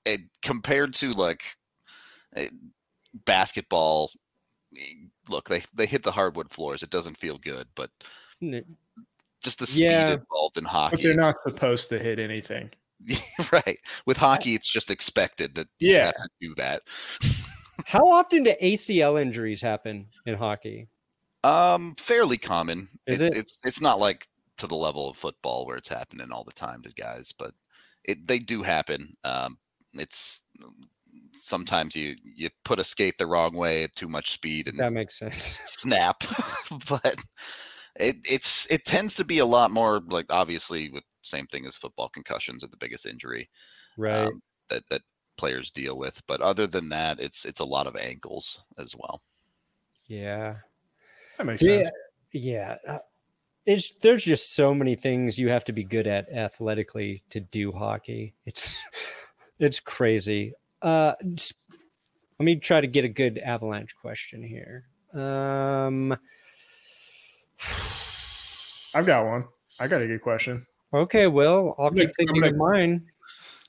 it, 0.06 0.20
compared 0.42 0.94
to 0.94 1.12
like 1.12 1.42
eh, 2.36 2.48
basketball, 3.26 4.10
eh, 4.76 4.94
look, 5.28 5.48
they 5.48 5.62
they 5.74 5.86
hit 5.86 6.02
the 6.04 6.12
hardwood 6.12 6.50
floors. 6.50 6.82
It 6.82 6.90
doesn't 6.90 7.18
feel 7.18 7.38
good, 7.38 7.66
but 7.74 7.90
just 9.44 9.60
the 9.60 9.66
speed 9.66 9.82
Yeah. 9.82 10.14
involved 10.14 10.58
in 10.58 10.64
hockey. 10.64 10.96
But 10.96 11.02
they're 11.02 11.14
not 11.14 11.36
supposed 11.46 11.88
to 11.90 11.98
hit 11.98 12.18
anything. 12.18 12.70
right. 13.52 13.78
With 14.06 14.16
hockey, 14.16 14.54
it's 14.54 14.68
just 14.68 14.90
expected 14.90 15.54
that 15.54 15.68
you 15.78 15.92
Yeah. 15.92 16.06
have 16.06 16.14
to 16.14 16.28
do 16.40 16.54
that. 16.56 16.82
How 17.86 18.08
often 18.10 18.42
do 18.44 18.54
ACL 18.62 19.20
injuries 19.20 19.60
happen 19.60 20.06
in 20.26 20.34
hockey? 20.36 20.88
Um, 21.44 21.94
fairly 21.96 22.38
common. 22.38 22.88
Is 23.06 23.20
it? 23.20 23.34
It's 23.36 23.58
it's 23.64 23.80
not 23.80 23.98
like 24.00 24.26
to 24.56 24.66
the 24.66 24.76
level 24.76 25.10
of 25.10 25.16
football 25.16 25.66
where 25.66 25.76
it's 25.76 25.88
happening 25.88 26.30
all 26.32 26.44
the 26.44 26.52
time 26.52 26.82
to 26.82 26.90
guys, 26.90 27.32
but 27.36 27.52
it 28.04 28.26
they 28.26 28.38
do 28.38 28.62
happen. 28.62 29.14
Um, 29.24 29.58
it's 29.92 30.42
sometimes 31.32 31.94
you 31.96 32.16
you 32.24 32.48
put 32.64 32.78
a 32.78 32.84
skate 32.84 33.18
the 33.18 33.26
wrong 33.26 33.54
way 33.54 33.82
at 33.82 33.94
too 33.96 34.08
much 34.08 34.30
speed 34.30 34.68
and 34.68 34.78
That 34.78 34.92
makes 34.92 35.18
sense. 35.18 35.58
snap, 35.66 36.22
but 36.88 37.16
it 37.96 38.16
it's 38.28 38.66
it 38.70 38.84
tends 38.84 39.14
to 39.16 39.24
be 39.24 39.38
a 39.38 39.46
lot 39.46 39.70
more 39.70 40.00
like 40.08 40.26
obviously 40.30 40.90
with 40.90 41.04
same 41.22 41.46
thing 41.46 41.64
as 41.66 41.76
football 41.76 42.08
concussions 42.08 42.62
are 42.62 42.68
the 42.68 42.76
biggest 42.76 43.06
injury 43.06 43.48
Right. 43.96 44.26
um, 44.26 44.42
that 44.68 44.82
that 44.90 45.02
players 45.36 45.70
deal 45.70 45.96
with. 45.98 46.22
But 46.26 46.40
other 46.40 46.66
than 46.66 46.88
that, 46.90 47.20
it's 47.20 47.44
it's 47.44 47.60
a 47.60 47.64
lot 47.64 47.86
of 47.86 47.96
ankles 47.96 48.60
as 48.78 48.94
well. 48.96 49.22
yeah. 50.08 50.56
That 51.38 51.46
makes 51.46 51.62
Yeah. 51.62 51.76
sense. 51.82 51.90
Yeah. 52.32 52.76
uh, 52.86 52.98
It's 53.66 53.92
there's 54.02 54.24
just 54.24 54.54
so 54.54 54.74
many 54.74 54.94
things 54.96 55.38
you 55.38 55.48
have 55.48 55.64
to 55.64 55.72
be 55.72 55.84
good 55.84 56.06
at 56.06 56.30
athletically 56.30 57.22
to 57.30 57.40
do 57.40 57.72
hockey. 57.72 58.34
It's 58.44 58.76
it's 59.58 59.80
crazy. 59.80 60.52
Uh 60.82 61.14
let 61.22 62.44
me 62.46 62.56
try 62.56 62.80
to 62.80 62.86
get 62.88 63.04
a 63.04 63.08
good 63.08 63.38
avalanche 63.38 63.94
question 63.96 64.42
here. 64.42 64.84
Um 65.14 66.16
I've 68.94 69.06
got 69.06 69.26
one. 69.26 69.44
I 69.80 69.86
got 69.88 70.02
a 70.02 70.06
good 70.06 70.22
question. 70.22 70.66
Okay, 70.92 71.26
Will, 71.26 71.74
I'll 71.78 71.86
I'm 71.88 71.94
gonna- 71.94 72.10
thinking 72.16 72.44
of 72.44 72.56
mine. 72.56 73.02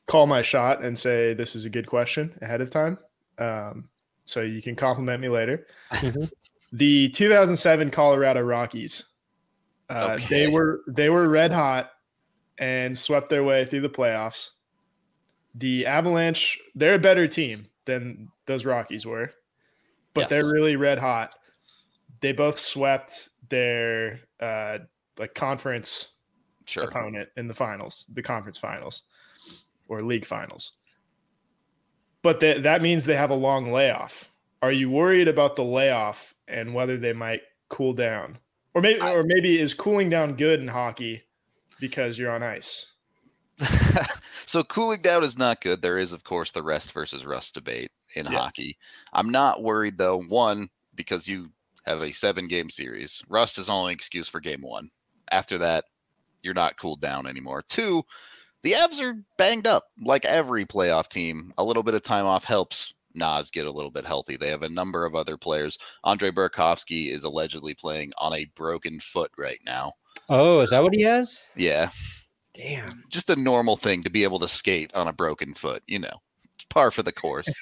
Call 0.07 0.27
my 0.27 0.43
shot 0.43 0.83
and 0.83 0.95
say 0.97 1.33
this 1.33 1.55
is 1.55 1.65
a 1.65 1.69
good 1.69 1.87
question 1.87 2.37
ahead 2.43 2.61
of 2.61 2.69
time. 2.69 2.99
Um, 3.39 3.89
so 4.23 4.41
you 4.41 4.61
can 4.61 4.75
compliment 4.75 5.19
me 5.19 5.29
later. 5.29 5.65
Mhm. 5.91 6.31
The 6.71 7.09
2007 7.09 7.89
Colorado 7.89 8.41
Rockies. 8.41 9.05
Uh, 9.89 10.17
Okay. 10.19 10.25
They 10.45 10.51
were 10.53 10.81
they 10.87 11.09
were 11.09 11.27
red 11.27 11.51
hot 11.53 11.91
and 12.59 12.95
swept 12.97 13.29
their 13.29 13.43
way 13.43 13.65
through 13.65 13.81
the 13.81 13.89
playoffs. 13.89 14.51
The 15.55 15.85
Avalanche, 15.87 16.59
they're 16.75 16.95
a 16.95 16.99
better 16.99 17.27
team 17.27 17.67
than 17.85 18.29
those 18.45 18.63
Rockies 18.65 19.05
were, 19.05 19.31
but 20.13 20.21
Yes. 20.21 20.29
they're 20.29 20.45
really 20.45 20.75
red 20.75 20.99
hot. 20.99 21.35
They 22.19 22.31
both 22.31 22.59
swept 22.59 23.29
their 23.49 24.21
uh, 24.39 24.79
like 25.17 25.33
conference 25.35 26.09
Sure. 26.67 26.85
opponent 26.85 27.29
in 27.37 27.47
the 27.47 27.53
finals, 27.53 28.07
the 28.13 28.23
conference 28.23 28.57
finals 28.57 29.03
or 29.87 30.01
league 30.01 30.25
finals. 30.25 30.73
But 32.23 32.39
that 32.39 32.63
that 32.63 32.81
means 32.81 33.05
they 33.05 33.15
have 33.15 33.29
a 33.29 33.35
long 33.35 33.71
layoff. 33.71 34.31
Are 34.63 34.71
you 34.71 34.89
worried 34.89 35.27
about 35.27 35.55
the 35.55 35.63
layoff 35.63 36.33
and 36.47 36.73
whether 36.73 36.97
they 36.97 37.13
might 37.13 37.41
cool 37.69 37.93
down? 37.93 38.39
Or 38.73 38.81
maybe 38.81 38.99
I- 38.99 39.13
or 39.13 39.23
maybe 39.23 39.59
is 39.59 39.73
cooling 39.75 40.09
down 40.09 40.35
good 40.35 40.59
in 40.59 40.67
hockey 40.67 41.21
because 41.79 42.17
you're 42.17 42.31
on 42.31 42.41
ice? 42.41 42.93
so 44.45 44.63
cooling 44.63 45.01
down 45.01 45.23
is 45.23 45.37
not 45.37 45.61
good. 45.61 45.81
There 45.81 45.97
is, 45.97 46.13
of 46.13 46.23
course, 46.23 46.51
the 46.51 46.63
rest 46.63 46.91
versus 46.93 47.25
rust 47.25 47.53
debate 47.53 47.91
in 48.15 48.25
Yes. 48.25 48.33
hockey. 48.33 48.77
I'm 49.13 49.29
not 49.29 49.61
worried 49.61 49.97
though. 49.99 50.19
One, 50.19 50.69
because 50.95 51.27
you 51.27 51.51
have 51.85 52.01
a 52.01 52.11
seven 52.11 52.47
game 52.47 52.69
series. 52.69 53.21
Rust 53.27 53.57
is 53.57 53.69
only 53.69 53.93
excuse 53.93 54.27
for 54.27 54.39
game 54.39 54.61
one. 54.61 54.89
After 55.31 55.57
that, 55.59 55.85
you're 56.43 56.53
not 56.53 56.77
cooled 56.77 57.01
down 57.01 57.27
anymore. 57.27 57.63
Two, 57.67 58.03
the 58.63 58.73
Avs 58.73 59.01
are 59.01 59.23
banged 59.37 59.67
up 59.67 59.85
like 60.03 60.25
every 60.25 60.65
playoff 60.65 61.07
team. 61.07 61.53
A 61.57 61.63
little 61.63 61.83
bit 61.83 61.93
of 61.93 62.03
time 62.03 62.25
off 62.25 62.45
helps 62.45 62.93
Naz 63.13 63.49
get 63.49 63.65
a 63.65 63.71
little 63.71 63.91
bit 63.91 64.05
healthy. 64.05 64.37
They 64.37 64.49
have 64.49 64.63
a 64.63 64.69
number 64.69 65.05
of 65.05 65.15
other 65.15 65.37
players. 65.37 65.77
Andre 66.03 66.31
Burakovsky 66.31 67.11
is 67.11 67.23
allegedly 67.23 67.73
playing 67.73 68.11
on 68.17 68.33
a 68.33 68.45
broken 68.55 68.99
foot 68.99 69.31
right 69.37 69.59
now. 69.65 69.93
Oh, 70.29 70.61
is 70.61 70.71
that 70.71 70.83
what 70.83 70.93
he 70.93 71.03
has? 71.03 71.47
Yeah, 71.55 71.89
Damn. 72.53 73.03
just 73.09 73.29
a 73.29 73.35
normal 73.35 73.77
thing 73.77 74.03
to 74.03 74.09
be 74.09 74.23
able 74.23 74.39
to 74.39 74.47
skate 74.47 74.93
on 74.95 75.07
a 75.07 75.13
broken 75.13 75.53
foot, 75.53 75.83
you 75.87 75.99
know, 75.99 76.21
par 76.69 76.89
for 76.89 77.03
the 77.03 77.11
course. 77.11 77.53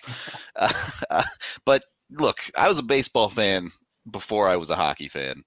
uh, 0.55 0.71
but 1.65 1.83
look, 2.11 2.39
I 2.57 2.69
was 2.69 2.79
a 2.79 2.83
baseball 2.83 3.29
fan 3.29 3.71
before 4.09 4.47
I 4.47 4.55
was 4.55 4.69
a 4.69 4.75
hockey 4.75 5.07
fan. 5.07 5.43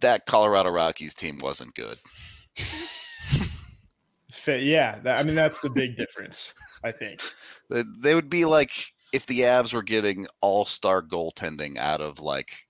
That 0.00 0.26
Colorado 0.26 0.70
Rockies 0.70 1.14
team 1.14 1.38
wasn't 1.40 1.74
good. 1.74 1.98
Yeah, 4.46 4.98
that, 5.00 5.18
I 5.18 5.22
mean 5.22 5.34
that's 5.34 5.60
the 5.60 5.70
big 5.74 5.96
difference. 5.96 6.54
I 6.82 6.92
think. 6.92 7.20
They, 7.70 7.82
they 8.02 8.14
would 8.14 8.28
be 8.28 8.44
like 8.44 8.72
if 9.14 9.24
the 9.24 9.40
Avs 9.40 9.72
were 9.72 9.82
getting 9.82 10.26
all 10.42 10.66
star 10.66 11.00
goaltending 11.00 11.78
out 11.78 12.02
of 12.02 12.20
like 12.20 12.66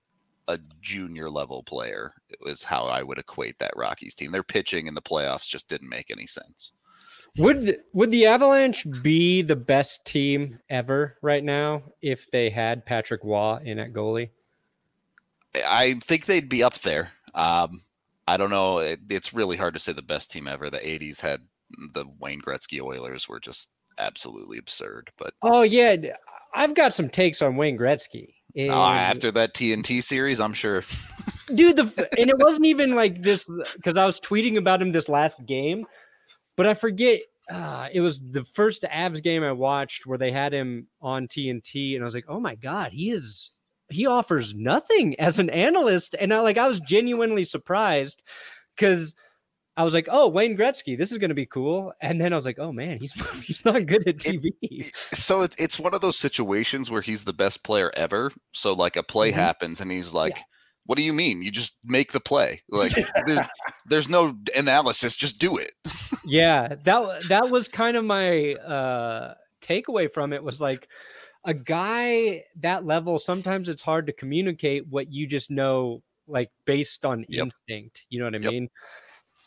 a 0.47 0.57
junior 0.79 1.29
level 1.29 1.63
player, 1.63 2.13
it 2.29 2.39
was 2.39 2.63
how 2.63 2.85
I 2.85 3.03
would 3.03 3.17
equate 3.17 3.59
that 3.59 3.73
Rockies 3.75 4.15
team. 4.15 4.31
Their 4.31 4.41
pitching 4.41 4.87
in 4.87 4.95
the 4.95 5.01
playoffs 5.01 5.49
just 5.49 5.67
didn't 5.67 5.89
make 5.89 6.09
any 6.09 6.27
sense. 6.27 6.71
Would 7.37 7.77
would 7.93 8.11
the 8.11 8.27
Avalanche 8.27 8.85
be 9.01 9.41
the 9.41 9.55
best 9.55 10.05
team 10.05 10.59
ever 10.69 11.17
right 11.21 11.43
now 11.43 11.83
if 12.01 12.31
they 12.31 12.49
had 12.49 12.85
Patrick 12.85 13.21
Roy 13.23 13.59
in 13.63 13.79
at 13.79 13.91
goalie? 13.91 14.29
I 15.67 15.93
think 15.95 16.25
they'd 16.25 16.49
be 16.49 16.63
up 16.63 16.75
there. 16.79 17.11
Um, 17.33 17.81
I 18.27 18.37
don't 18.37 18.49
know. 18.49 18.79
It, 18.79 18.99
it's 19.09 19.33
really 19.33 19.57
hard 19.57 19.73
to 19.73 19.79
say 19.79 19.91
the 19.91 20.01
best 20.01 20.31
team 20.31 20.47
ever. 20.47 20.69
The 20.69 20.77
'80s 20.77 21.19
had 21.19 21.41
the 21.93 22.05
Wayne 22.19 22.41
Gretzky 22.41 22.81
Oilers 22.81 23.27
were 23.27 23.39
just 23.39 23.69
absolutely 23.97 24.57
absurd. 24.57 25.09
But 25.17 25.33
Oh 25.41 25.61
yeah, 25.61 25.95
I've 26.53 26.73
got 26.73 26.93
some 26.93 27.09
takes 27.09 27.41
on 27.41 27.57
Wayne 27.57 27.77
Gretzky. 27.77 28.33
And, 28.55 28.71
uh, 28.71 28.91
after 28.91 29.31
that 29.31 29.53
TNT 29.53 30.01
series, 30.01 30.39
I'm 30.39 30.53
sure. 30.53 30.83
dude, 31.53 31.75
the 31.75 32.07
and 32.17 32.29
it 32.29 32.37
wasn't 32.39 32.67
even 32.67 32.95
like 32.95 33.21
this 33.21 33.49
because 33.75 33.97
I 33.97 34.05
was 34.05 34.19
tweeting 34.19 34.57
about 34.57 34.81
him 34.81 34.93
this 34.93 35.09
last 35.09 35.45
game, 35.45 35.85
but 36.55 36.67
I 36.67 36.73
forget. 36.73 37.21
Uh, 37.47 37.89
it 37.93 38.01
was 38.01 38.19
the 38.19 38.43
first 38.43 38.83
Avs 38.91 39.21
game 39.21 39.43
I 39.43 39.51
watched 39.51 40.07
where 40.07 40.17
they 40.17 40.31
had 40.31 40.51
him 40.51 40.87
on 40.99 41.27
TNT, 41.27 41.93
and 41.93 42.03
I 42.03 42.05
was 42.05 42.15
like, 42.15 42.25
"Oh 42.27 42.39
my 42.39 42.55
god, 42.55 42.91
he 42.91 43.11
is 43.11 43.51
he 43.89 44.07
offers 44.07 44.55
nothing 44.55 45.13
as 45.19 45.37
an 45.37 45.49
analyst," 45.51 46.15
and 46.19 46.33
I 46.33 46.39
like 46.39 46.57
I 46.57 46.67
was 46.67 46.79
genuinely 46.79 47.43
surprised 47.43 48.23
because 48.75 49.13
I 49.77 49.83
was 49.83 49.93
like, 49.93 50.07
"Oh, 50.09 50.27
Wayne 50.27 50.57
Gretzky, 50.57 50.97
this 50.97 51.11
is 51.11 51.19
going 51.19 51.29
to 51.29 51.35
be 51.35 51.45
cool," 51.45 51.93
and 52.01 52.19
then 52.19 52.33
I 52.33 52.35
was 52.35 52.45
like, 52.47 52.57
"Oh 52.57 52.71
man, 52.71 52.97
he's 52.97 53.13
he's 53.45 53.63
not 53.63 53.85
good 53.85 54.07
at 54.07 54.17
TV." 54.17 54.51
so 54.81 55.41
it's 55.41 55.55
it's 55.61 55.77
one 55.77 55.93
of 55.93 56.01
those 56.01 56.17
situations 56.17 56.89
where 56.89 57.01
he's 57.01 57.25
the 57.25 57.33
best 57.33 57.63
player 57.63 57.91
ever. 57.95 58.31
So 58.53 58.73
like 58.73 58.95
a 58.95 59.03
play 59.03 59.31
Mhm. 59.31 59.35
happens 59.35 59.81
and 59.81 59.91
he's 59.91 60.13
like, 60.15 60.39
"What 60.85 60.97
do 60.97 61.03
you 61.03 61.13
mean? 61.13 61.41
You 61.41 61.51
just 61.51 61.75
make 61.83 62.11
the 62.11 62.19
play? 62.19 62.61
Like 62.69 62.93
there, 63.25 63.45
there's 63.87 64.09
no 64.09 64.33
analysis, 64.55 65.15
just 65.15 65.39
do 65.39 65.57
it." 65.57 65.71
yeah 66.27 66.69
that 66.83 67.23
that 67.29 67.49
was 67.51 67.67
kind 67.67 67.95
of 67.95 68.03
my 68.03 68.53
uh 68.55 69.35
takeaway 69.61 70.11
from 70.11 70.33
it 70.33 70.43
was 70.43 70.59
like 70.59 70.87
a 71.43 71.53
guy 71.53 72.43
that 72.61 72.83
level 72.85 73.19
sometimes 73.19 73.69
it's 73.69 73.83
hard 73.83 74.07
to 74.07 74.13
communicate 74.13 74.87
what 74.87 75.11
you 75.11 75.27
just 75.27 75.51
know 75.51 76.01
like 76.27 76.49
based 76.65 77.05
on 77.05 77.25
Yep. 77.29 77.43
instinct 77.43 78.05
you 78.09 78.17
know 78.17 78.25
what 78.25 78.33
i 78.35 78.39
Yep. 78.39 78.51
mean 78.51 78.69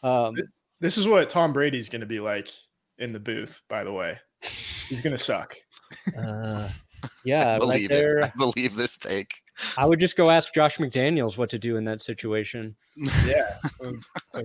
um 0.05 0.35
This 0.81 0.97
is 0.99 1.09
what 1.09 1.29
Tom 1.29 1.53
Brady's 1.53 1.89
going 1.89 2.03
to 2.03 2.07
be 2.07 2.21
like 2.21 2.49
in 2.99 3.13
the 3.13 3.19
booth. 3.19 3.63
By 3.69 3.83
the 3.83 3.93
way, 3.93 4.19
he's 4.43 5.01
going 5.03 5.17
to 5.17 5.19
suck. 5.23 5.57
uh, 6.17 6.69
yeah 7.25 7.53
right 7.53 7.59
believe 7.61 7.89
there 7.89 8.21
it. 8.21 8.27
I 8.27 8.33
believe 8.39 8.77
this 8.77 8.97
take. 8.97 9.33
I 9.77 9.85
would 9.87 9.99
just 10.01 10.17
go 10.17 10.31
ask 10.31 10.53
josh 10.55 10.79
mcdaniels 10.79 11.37
what 11.39 11.51
to 11.51 11.59
do 11.59 11.77
in 11.77 11.85
that 11.85 12.01
situation 12.01 12.75
Yeah. 13.27 13.49
So 14.31 14.43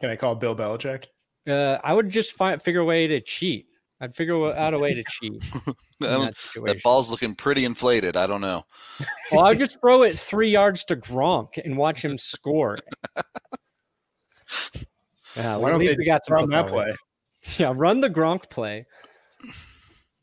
can 0.00 0.10
I 0.10 0.16
call 0.16 0.34
Bill 0.34 0.56
Belichick? 0.56 1.06
uh 1.48 1.78
i 1.82 1.92
would 1.92 2.08
just 2.08 2.32
find 2.34 2.60
figure 2.62 2.80
a 2.80 2.84
way 2.84 3.06
to 3.06 3.20
cheat 3.20 3.66
i'd 4.00 4.14
figure 4.14 4.56
out 4.56 4.74
a 4.74 4.78
way 4.78 4.94
to 4.94 5.04
cheat 5.10 5.32
in 5.66 5.74
that 6.00 6.34
that 6.66 6.82
ball's 6.82 7.10
looking 7.10 7.34
pretty 7.34 7.64
inflated. 7.64 8.16
I 8.16 8.26
don't 8.26 8.40
know. 8.40 8.64
Well, 9.30 9.44
I 9.44 9.50
would 9.50 9.58
just 9.60 9.80
throw 9.80 10.02
it 10.02 10.18
three 10.18 10.50
yards 10.50 10.82
to 10.84 10.96
Gronk 10.96 11.58
and 11.64 11.76
watch 11.76 12.04
him 12.04 12.18
score. 12.18 12.78
Yeah, 15.36 15.56
Why 15.56 15.70
at 15.72 15.78
least 15.78 15.96
we 15.96 16.04
got 16.04 16.24
some 16.26 16.34
run 16.34 16.50
that 16.50 16.68
play? 16.68 16.94
Yeah, 17.58 17.72
run 17.74 18.00
the 18.00 18.10
Gronk 18.10 18.50
play. 18.50 18.86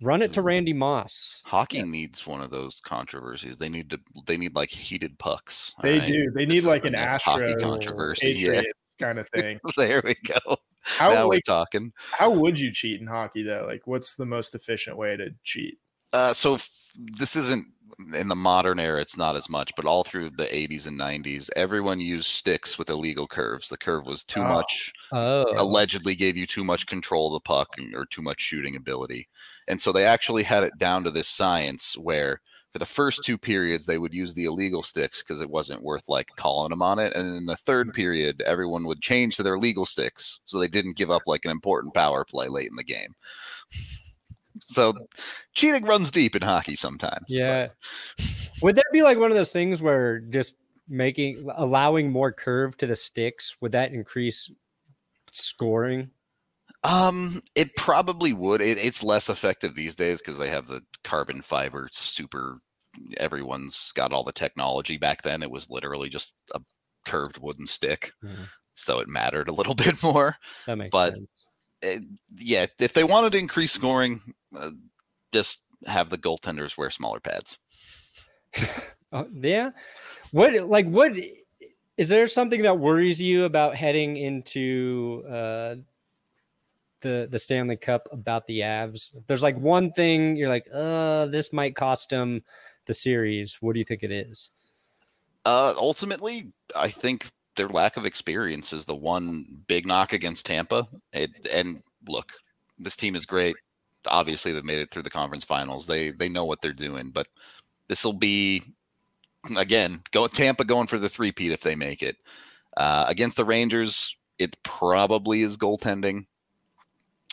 Run 0.02 0.22
it 0.22 0.32
to 0.34 0.42
Randy 0.42 0.74
Moss. 0.74 1.42
Hockey 1.46 1.84
needs 1.84 2.26
one 2.26 2.42
of 2.42 2.52
those 2.52 2.80
controversies. 2.80 3.58
They 3.58 3.68
need 3.68 3.90
to. 3.90 4.00
They 4.26 4.38
need 4.38 4.56
like 4.56 4.70
heated 4.70 5.20
pucks. 5.20 5.74
They 5.82 6.00
right? 6.00 6.08
do. 6.08 6.32
They 6.36 6.46
This 6.46 6.54
need 6.54 6.58
is 6.60 6.66
like 6.66 6.82
the 6.84 6.88
an 6.88 6.94
next 6.94 7.24
hockey 7.24 7.46
Astro 7.46 7.60
controversy. 7.60 8.32
Yeah, 8.32 8.48
Patriots 8.48 8.80
kind 9.00 9.20
of 9.20 9.28
thing. 9.30 9.60
there 9.78 10.02
we 10.06 10.16
go. 10.26 10.58
How 10.82 11.14
now 11.14 11.28
we're 11.28 11.42
talking. 11.42 11.92
how 12.12 12.32
would 12.32 12.58
you 12.58 12.72
cheat 12.72 13.02
in 13.02 13.08
hockey 13.08 13.44
though? 13.44 13.66
Like, 13.68 13.86
what's 13.86 14.16
the 14.16 14.26
most 14.26 14.56
efficient 14.56 14.98
way 14.98 15.18
to 15.18 15.32
cheat? 15.44 15.78
Uh, 16.14 16.34
so 16.34 16.56
f- 16.56 16.70
this 16.96 17.36
isn't 17.36 17.66
in 18.16 18.28
the 18.28 18.36
modern 18.36 18.80
era. 18.80 19.02
It's 19.02 19.18
not 19.18 19.36
as 19.36 19.50
much, 19.50 19.74
but 19.76 19.86
all 19.86 20.04
through 20.04 20.32
the 20.32 20.46
80s 20.46 20.88
and 20.88 20.98
90s, 20.98 21.50
everyone 21.56 22.00
used 22.00 22.28
sticks 22.28 22.78
with 22.78 22.90
illegal 22.90 23.28
curves. 23.28 23.70
The 23.70 23.78
curve 23.78 24.06
was 24.06 24.24
too 24.24 24.42
Oh. 24.42 24.48
much. 24.48 24.94
Oh, 25.12 25.46
Allegedly, 25.58 26.16
gave 26.16 26.38
you 26.38 26.46
too 26.46 26.64
much 26.64 26.88
control 26.88 27.28
of 27.28 27.34
the 27.34 27.40
puck 27.42 27.76
or 27.94 28.06
too 28.06 28.22
much 28.22 28.42
shooting 28.42 28.76
ability, 28.76 29.28
and 29.68 29.80
so 29.80 29.92
they 29.92 30.06
actually 30.06 30.44
had 30.44 30.64
it 30.64 30.78
down 30.78 31.04
to 31.04 31.12
this 31.12 31.28
science 31.28 31.98
where. 31.98 32.42
For 32.72 32.78
the 32.78 32.86
first 32.86 33.24
two 33.24 33.40
periods, 33.40 33.88
they 33.88 33.98
would 33.98 34.14
use 34.14 34.36
the 34.36 34.46
illegal 34.46 34.84
sticks 34.84 35.24
because 35.24 35.42
it 35.42 35.50
wasn't 35.50 35.82
worth 35.82 36.08
like 36.08 36.30
calling 36.36 36.70
them 36.70 36.84
on 36.84 37.00
it. 37.00 37.14
And 37.16 37.36
in 37.36 37.48
the 37.48 37.56
third 37.56 37.88
mm-hmm. 37.88 37.96
period, 37.96 38.44
everyone 38.46 38.86
would 38.86 39.02
change 39.02 39.38
to 39.38 39.44
their 39.44 39.58
legal 39.58 39.88
sticks 39.88 40.40
so 40.46 40.60
they 40.60 40.68
didn't 40.68 40.96
give 40.96 41.10
up 41.10 41.24
like 41.26 41.46
an 41.46 41.52
important 41.52 41.96
power 41.96 42.24
play 42.24 42.48
late 42.48 42.70
in 42.70 42.76
the 42.76 42.84
game. 42.84 43.16
So 44.72 44.94
cheating 45.54 45.84
runs 45.86 46.12
deep 46.12 46.36
in 46.36 46.42
hockey 46.44 46.76
sometimes. 46.76 47.26
but- 47.30 47.36
yeah. 47.36 47.68
Would 48.62 48.76
that 48.76 48.86
be 48.92 49.04
like 49.04 49.18
one 49.18 49.32
of 49.32 49.38
those 49.38 49.54
things 49.54 49.82
where 49.82 50.20
just 50.20 50.56
making 50.88 51.48
allowing 51.56 52.12
more 52.12 52.32
curve 52.32 52.76
to 52.78 52.88
the 52.88 52.96
sticks 52.96 53.56
would 53.62 53.72
that 53.72 53.94
increase 53.94 54.52
scoring? 55.32 56.10
Um, 56.84 57.42
it 57.56 57.76
probably 57.76 58.34
would. 58.34 58.62
It, 58.62 58.78
it's 58.78 59.04
less 59.04 59.30
effective 59.30 59.76
these 59.76 59.96
days 59.96 60.22
because 60.22 60.38
they 60.38 60.50
have 60.50 60.68
the 60.68 60.82
carbon 61.04 61.42
fiber 61.42 61.90
super. 61.92 62.60
Everyone's 63.18 63.92
got 63.96 64.14
all 64.14 64.24
the 64.24 64.32
technology. 64.32 64.98
Back 64.98 65.22
then, 65.24 65.42
it 65.44 65.52
was 65.52 65.70
literally 65.70 66.10
just 66.10 66.34
a 66.54 66.60
curved 67.06 67.38
wooden 67.42 67.66
stick, 67.68 68.12
Mhm. 68.24 68.50
so 68.74 69.00
it 69.00 69.08
mattered 69.08 69.48
a 69.48 69.54
little 69.54 69.76
bit 69.76 70.02
more. 70.04 70.36
That 70.68 70.78
makes 70.78 70.92
But- 70.92 71.14
sense. 71.16 71.46
It- 71.82 72.06
yeah, 72.38 72.66
if 72.80 72.92
they 72.94 73.06
wanted 73.06 73.32
to 73.32 73.38
increase 73.38 73.72
scoring, 73.72 74.20
uh, 74.56 74.72
just 75.32 75.62
have 75.86 76.10
the 76.10 76.18
goaltenders 76.18 76.78
wear 76.78 76.90
smaller 76.90 77.20
pads. 77.20 77.58
Oh, 79.12 79.28
yeah. 79.34 79.72
What 80.32 80.68
like 80.68 80.88
what 80.88 81.14
is 81.98 82.10
there 82.10 82.28
something 82.28 82.62
that 82.62 82.78
worries 82.78 83.20
you 83.20 83.46
about 83.46 83.76
heading 83.76 84.18
into 84.18 85.24
uh 85.28 85.76
the 87.02 87.28
the 87.32 87.40
Stanley 87.40 87.76
Cup 87.76 88.08
about 88.12 88.46
the 88.46 88.60
Avs? 88.60 89.16
If 89.16 89.26
there's 89.26 89.42
like 89.42 89.58
one 89.58 89.92
thing 89.92 90.36
you're 90.36 90.50
like, 90.50 90.68
uh, 90.72 91.26
this 91.26 91.52
might 91.52 91.76
cost 91.76 92.12
them 92.12 92.44
the 92.86 92.94
series. 92.94 93.58
What 93.62 93.74
do 93.74 93.80
you 93.80 93.84
think 93.84 94.04
it 94.04 94.12
is? 94.12 94.52
Uh, 95.46 95.74
ultimately, 95.78 96.52
I 96.76 96.90
think 96.90 97.32
their 97.56 97.70
lack 97.70 97.98
of 97.98 98.06
experience 98.06 98.74
is 98.74 98.86
the 98.86 98.96
one 98.96 99.64
big 99.68 99.88
knock 99.88 100.14
against 100.14 100.46
Tampa. 100.46 100.88
It, 101.14 101.32
and 101.52 101.82
look, 102.08 102.34
this 102.78 102.96
team 102.96 103.16
is 103.16 103.26
great. 103.26 103.56
Obviously, 104.08 104.52
they've 104.52 104.64
made 104.64 104.80
it 104.80 104.92
through 104.92 105.04
the 105.04 105.10
conference 105.10 105.44
finals. 105.44 105.88
They 105.88 106.12
they 106.12 106.30
know 106.30 106.46
what 106.46 106.62
they're 106.62 106.74
doing, 106.74 107.12
but 107.12 107.28
this 107.88 108.04
will 108.04 108.14
be 108.14 108.64
again 109.58 110.02
go 110.12 110.28
Tampa 110.28 110.64
going 110.66 110.88
for 110.88 110.98
the 110.98 111.10
three-peat 111.10 111.52
if 111.52 111.62
they 111.62 111.76
make 111.76 112.02
it 112.02 112.18
uh, 112.78 113.06
against 113.08 113.38
the 113.38 113.46
Rangers. 113.46 114.16
It 114.38 114.62
probably 114.64 115.42
is 115.42 115.58
goaltending. 115.58 116.26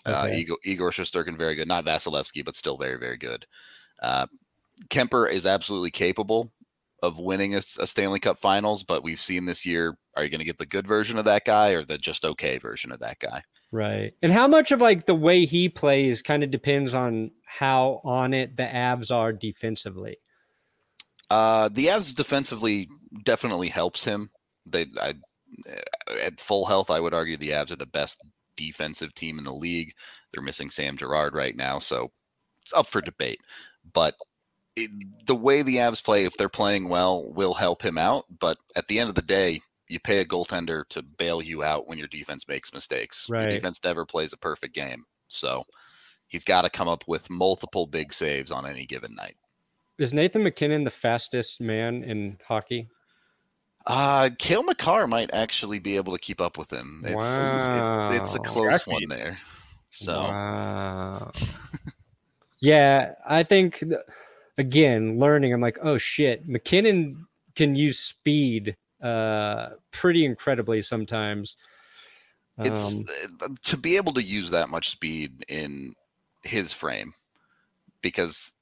Uh, 0.05 0.24
Okay. 0.26 0.38
Igor, 0.38 0.59
Igor 0.64 0.90
Shesterkin, 0.90 1.37
very 1.37 1.55
good. 1.55 1.68
Not 1.68 1.85
Vasilevskiy, 1.85 2.44
but 2.44 2.55
still 2.55 2.76
very, 2.76 2.96
very 2.98 3.16
good. 3.16 3.44
Uh, 4.02 4.26
Kuemper 4.88 5.31
is 5.31 5.46
absolutely 5.46 5.90
capable 5.90 6.52
of 7.02 7.18
winning 7.18 7.55
a, 7.55 7.59
a 7.59 7.87
Stanley 7.87 8.20
Cup 8.20 8.38
Finals, 8.38 8.83
but 8.83 9.02
we've 9.02 9.20
seen 9.20 9.46
this 9.46 9.66
year. 9.66 9.96
Are 10.14 10.24
you 10.24 10.31
going 10.31 10.40
to 10.40 10.46
get 10.46 10.59
the 10.59 10.66
good 10.66 10.87
version 10.87 11.18
of 11.18 11.24
that 11.26 11.44
guy 11.44 11.72
or 11.72 11.85
the 11.85 11.98
just 11.98 12.24
okay 12.24 12.59
version 12.59 12.92
of 12.92 13.00
that 13.00 13.18
guy? 13.18 13.42
Right. 13.72 14.12
And 14.22 14.33
how 14.33 14.46
much 14.46 14.72
of 14.72 14.81
like 14.81 15.07
the 15.07 15.14
way 15.14 15.44
he 15.44 15.68
plays 15.68 16.22
kind 16.22 16.42
of 16.42 16.50
depends 16.50 16.94
on 16.94 17.31
how 17.44 18.00
on 18.05 18.33
it 18.33 18.57
the 18.57 18.64
Avs 18.64 19.14
are 19.14 19.33
defensively. 19.33 20.18
Uh, 21.31 21.68
the 21.72 21.87
Avs 21.87 22.14
defensively 22.14 22.88
definitely 23.24 23.68
helps 23.68 24.05
him. 24.05 24.31
They, 24.64 24.87
I, 25.00 25.14
at 26.22 26.40
full 26.40 26.66
health, 26.66 26.90
I 26.90 27.00
would 27.00 27.14
argue 27.14 27.37
the 27.37 27.50
Avs 27.50 27.70
are 27.72 27.76
the 27.76 27.87
best 27.87 28.22
defensive 28.57 29.14
team 29.14 29.38
in 29.38 29.44
the 29.44 29.52
league. 29.52 29.92
They're 30.33 30.42
missing 30.42 30.70
Sam 30.70 30.96
Girard 30.96 31.35
right 31.35 31.57
now, 31.57 31.79
so 31.79 32.12
it's 32.62 32.72
up 32.72 32.87
for 32.87 33.00
debate. 33.00 33.40
But 33.92 34.14
it, 34.76 34.90
the 35.26 35.35
way 35.35 35.62
the 35.62 35.76
Avs 35.76 36.02
play, 36.02 36.24
if 36.24 36.37
they're 36.37 36.48
playing 36.48 36.88
well, 36.88 37.33
will 37.33 37.55
help 37.55 37.83
him 37.83 37.98
out. 37.98 38.26
But 38.38 38.59
at 38.76 38.87
the 38.88 38.98
end 38.98 39.09
of 39.09 39.14
the 39.14 39.22
day, 39.22 39.61
you 39.88 40.01
pay 40.01 40.20
a 40.20 40.25
goaltender 40.25 40.87
to 40.90 41.03
bail 41.03 41.40
you 41.42 41.62
out 41.62 41.87
when 41.87 41.99
your 41.99 42.09
defense 42.09 42.46
makes 42.49 42.72
mistakes. 42.75 43.27
Right. 43.29 43.42
Your 43.42 43.51
defense 43.53 43.81
never 43.85 44.05
plays 44.05 44.33
a 44.33 44.37
perfect 44.37 44.75
game, 44.75 45.05
so 45.29 45.64
he's 46.27 46.44
got 46.44 46.62
to 46.62 46.70
come 46.70 46.88
up 46.88 47.05
with 47.07 47.31
multiple 47.31 47.87
big 47.87 48.12
saves 48.12 48.51
on 48.51 48.66
any 48.66 48.87
given 48.87 49.14
night. 49.14 49.37
Is 49.99 50.12
Nathan 50.12 50.42
MacKinnon 50.42 50.85
the 50.85 50.90
fastest 50.90 51.61
man 51.61 52.03
in 52.05 52.38
hockey? 52.46 52.88
Uh, 53.87 54.29
Cale 54.38 54.64
Makar 54.64 55.07
might 55.07 55.31
actually 55.33 55.79
be 55.79 55.96
able 55.96 56.12
to 56.12 56.18
keep 56.18 56.40
up 56.40 56.59
with 56.59 56.72
him. 56.72 57.03
It's 57.05 57.12
it- 57.14 58.20
it's 58.20 58.35
a 58.35 58.40
close 58.40 58.83
Track 58.83 58.87
one 58.88 59.09
there. 59.09 59.38
So 59.90 60.12
Wow. 60.12 61.31
yeah, 62.61 63.12
I 63.27 63.42
think 63.42 63.83
again, 64.59 65.18
learning, 65.18 65.53
I'm 65.53 65.61
like, 65.61 65.79
oh 65.83 65.99
shit, 65.99 66.46
MacKinnon 66.49 67.27
can 67.55 67.75
use 67.75 67.99
speed 67.99 68.77
uh 69.02 69.70
pretty 69.90 70.24
incredibly 70.24 70.82
sometimes. 70.82 71.56
it's 72.59 72.94
Um, 72.94 73.04
uh, 73.42 73.48
to 73.64 73.76
be 73.76 73.96
able 73.96 74.12
to 74.14 74.22
use 74.22 74.50
that 74.50 74.68
much 74.68 74.90
speed 74.90 75.44
in 75.48 75.94
his 76.42 76.72
frame 76.72 77.12
because 78.02 78.52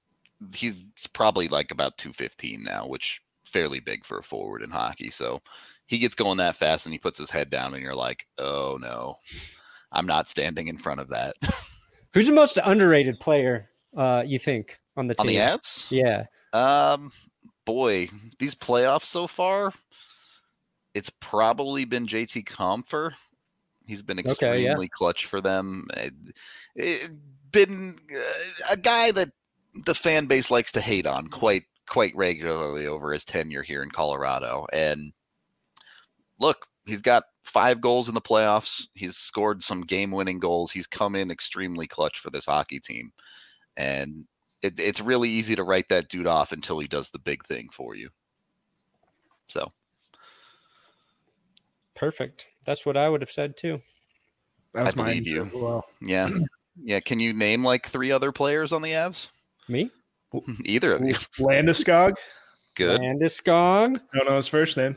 he's 0.54 0.84
probably 1.12 1.48
like 1.48 1.70
about 1.70 1.98
215 1.98 2.62
now, 2.62 2.86
which 2.86 3.20
fairly 3.44 3.80
big 3.80 4.04
for 4.04 4.18
a 4.18 4.22
forward 4.22 4.62
in 4.62 4.70
hockey. 4.70 5.10
So 5.10 5.40
he 5.86 5.98
gets 5.98 6.14
going 6.14 6.38
that 6.38 6.56
fast 6.56 6.86
and 6.86 6.92
he 6.92 6.98
puts 6.98 7.18
his 7.18 7.30
head 7.30 7.50
down 7.50 7.74
and 7.74 7.82
you're 7.82 7.94
like, 7.94 8.26
"Oh 8.38 8.78
no. 8.80 9.16
I'm 9.92 10.06
not 10.06 10.26
standing 10.28 10.66
in 10.68 10.78
front 10.78 11.00
of 11.00 11.10
that." 11.10 11.34
who's 12.14 12.26
the 12.26 12.32
most 12.32 12.58
underrated 12.64 13.20
player 13.20 13.68
uh 13.96 14.22
you 14.26 14.38
think 14.38 14.80
on 14.96 15.06
the 15.06 15.14
On 15.20 15.26
team? 15.26 15.36
the 15.36 15.42
Avs? 15.42 15.86
Yeah. 15.90 16.24
Um, 16.52 17.10
boy, 17.64 18.08
these 18.38 18.54
playoffs 18.54 19.04
so 19.04 19.26
far, 19.26 19.72
it's 20.94 21.10
probably 21.20 21.84
been 21.84 22.06
JT 22.06 22.44
Compher. 22.46 23.12
He's 23.86 24.02
been 24.02 24.18
Okay, 24.18 24.30
extremely 24.30 24.64
yeah. 24.86 24.88
clutch 24.92 25.26
for 25.26 25.40
them. 25.40 25.86
It, 25.96 26.14
it- 26.76 27.10
been 27.52 27.96
uh, 28.12 28.72
a 28.72 28.76
guy 28.76 29.12
that 29.12 29.28
the 29.84 29.94
fan 29.94 30.26
base 30.26 30.50
likes 30.50 30.72
to 30.72 30.80
hate 30.80 31.06
on 31.06 31.28
quite 31.28 31.62
quite 31.86 32.12
regularly 32.16 32.84
over 32.86 33.12
his 33.12 33.24
tenure 33.24 33.62
here 33.62 33.80
in 33.82 33.90
Colorado. 33.90 34.66
And 34.72 35.12
look, 36.40 36.66
he's 36.84 37.00
got 37.02 37.22
five 37.44 37.80
goals 37.80 38.08
in 38.08 38.14
the 38.16 38.20
playoffs. 38.20 38.86
He's 38.94 39.16
scored 39.16 39.62
some 39.62 39.82
game-winning 39.82 40.40
goals. 40.40 40.72
He's 40.72 40.88
come 40.88 41.14
in 41.14 41.30
extremely 41.30 41.86
clutch 41.86 42.18
for 42.18 42.30
this 42.30 42.46
hockey 42.46 42.80
team. 42.80 43.12
And 43.76 44.24
it, 44.62 44.80
it's 44.80 45.00
really 45.00 45.28
easy 45.28 45.54
to 45.54 45.62
write 45.62 45.88
that 45.90 46.08
dude 46.08 46.26
off 46.26 46.50
until 46.52 46.78
he 46.80 46.88
does 46.88 47.10
the 47.10 47.18
big 47.20 47.44
thing 47.44 47.68
for 47.70 47.94
you. 47.94 48.08
So 49.48 49.70
Perfect. 51.94 52.46
That's 52.66 52.84
what 52.84 52.96
I 52.96 53.08
would 53.08 53.20
have 53.20 53.30
said 53.30 53.56
too. 53.56 53.80
That's 54.72 54.96
I 54.96 55.00
my 55.02 55.08
believe 55.08 55.26
you. 55.26 55.50
Well, 55.54 55.84
yeah, 56.00 56.28
yeah. 56.82 57.00
Can 57.00 57.20
you 57.20 57.32
name 57.32 57.64
like 57.64 57.86
three 57.86 58.10
other 58.10 58.32
players 58.32 58.72
on 58.72 58.82
the 58.82 58.90
Avs? 58.90 59.28
Me? 59.68 59.90
Either 60.64 60.94
of 60.94 61.02
you. 61.02 61.14
Landeskog. 61.38 62.14
Good. 62.74 63.00
Landeskog, 63.00 64.00
Don't 64.14 64.26
know 64.26 64.34
his 64.34 64.48
first 64.48 64.76
name. 64.76 64.96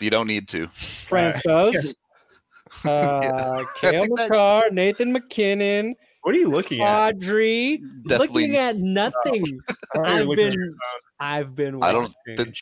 You 0.00 0.10
don't 0.10 0.26
need 0.26 0.48
to. 0.48 0.66
Francis, 0.68 1.94
uh, 2.84 2.88
I 2.90 3.64
Cale 3.80 4.02
think 4.02 4.16
that- 4.18 4.28
Makar, 4.30 4.70
Nathan 4.72 5.12
MacKinnon, 5.12 5.94
What 6.22 6.34
are 6.34 6.38
you 6.38 6.48
looking 6.48 6.80
at? 6.82 7.14
Audrey. 7.14 7.80
Definitely. 8.08 8.42
Looking 8.42 8.56
at 8.56 8.76
nothing. 8.76 9.60
Why 9.94 10.02
are 10.02 10.22
you 10.22 10.30
I've 10.32 10.36
been, 10.36 10.76
I've 11.20 11.54
been. 11.54 11.82
I 11.82 11.92
don't- 11.92 12.12
watching. 12.36 12.54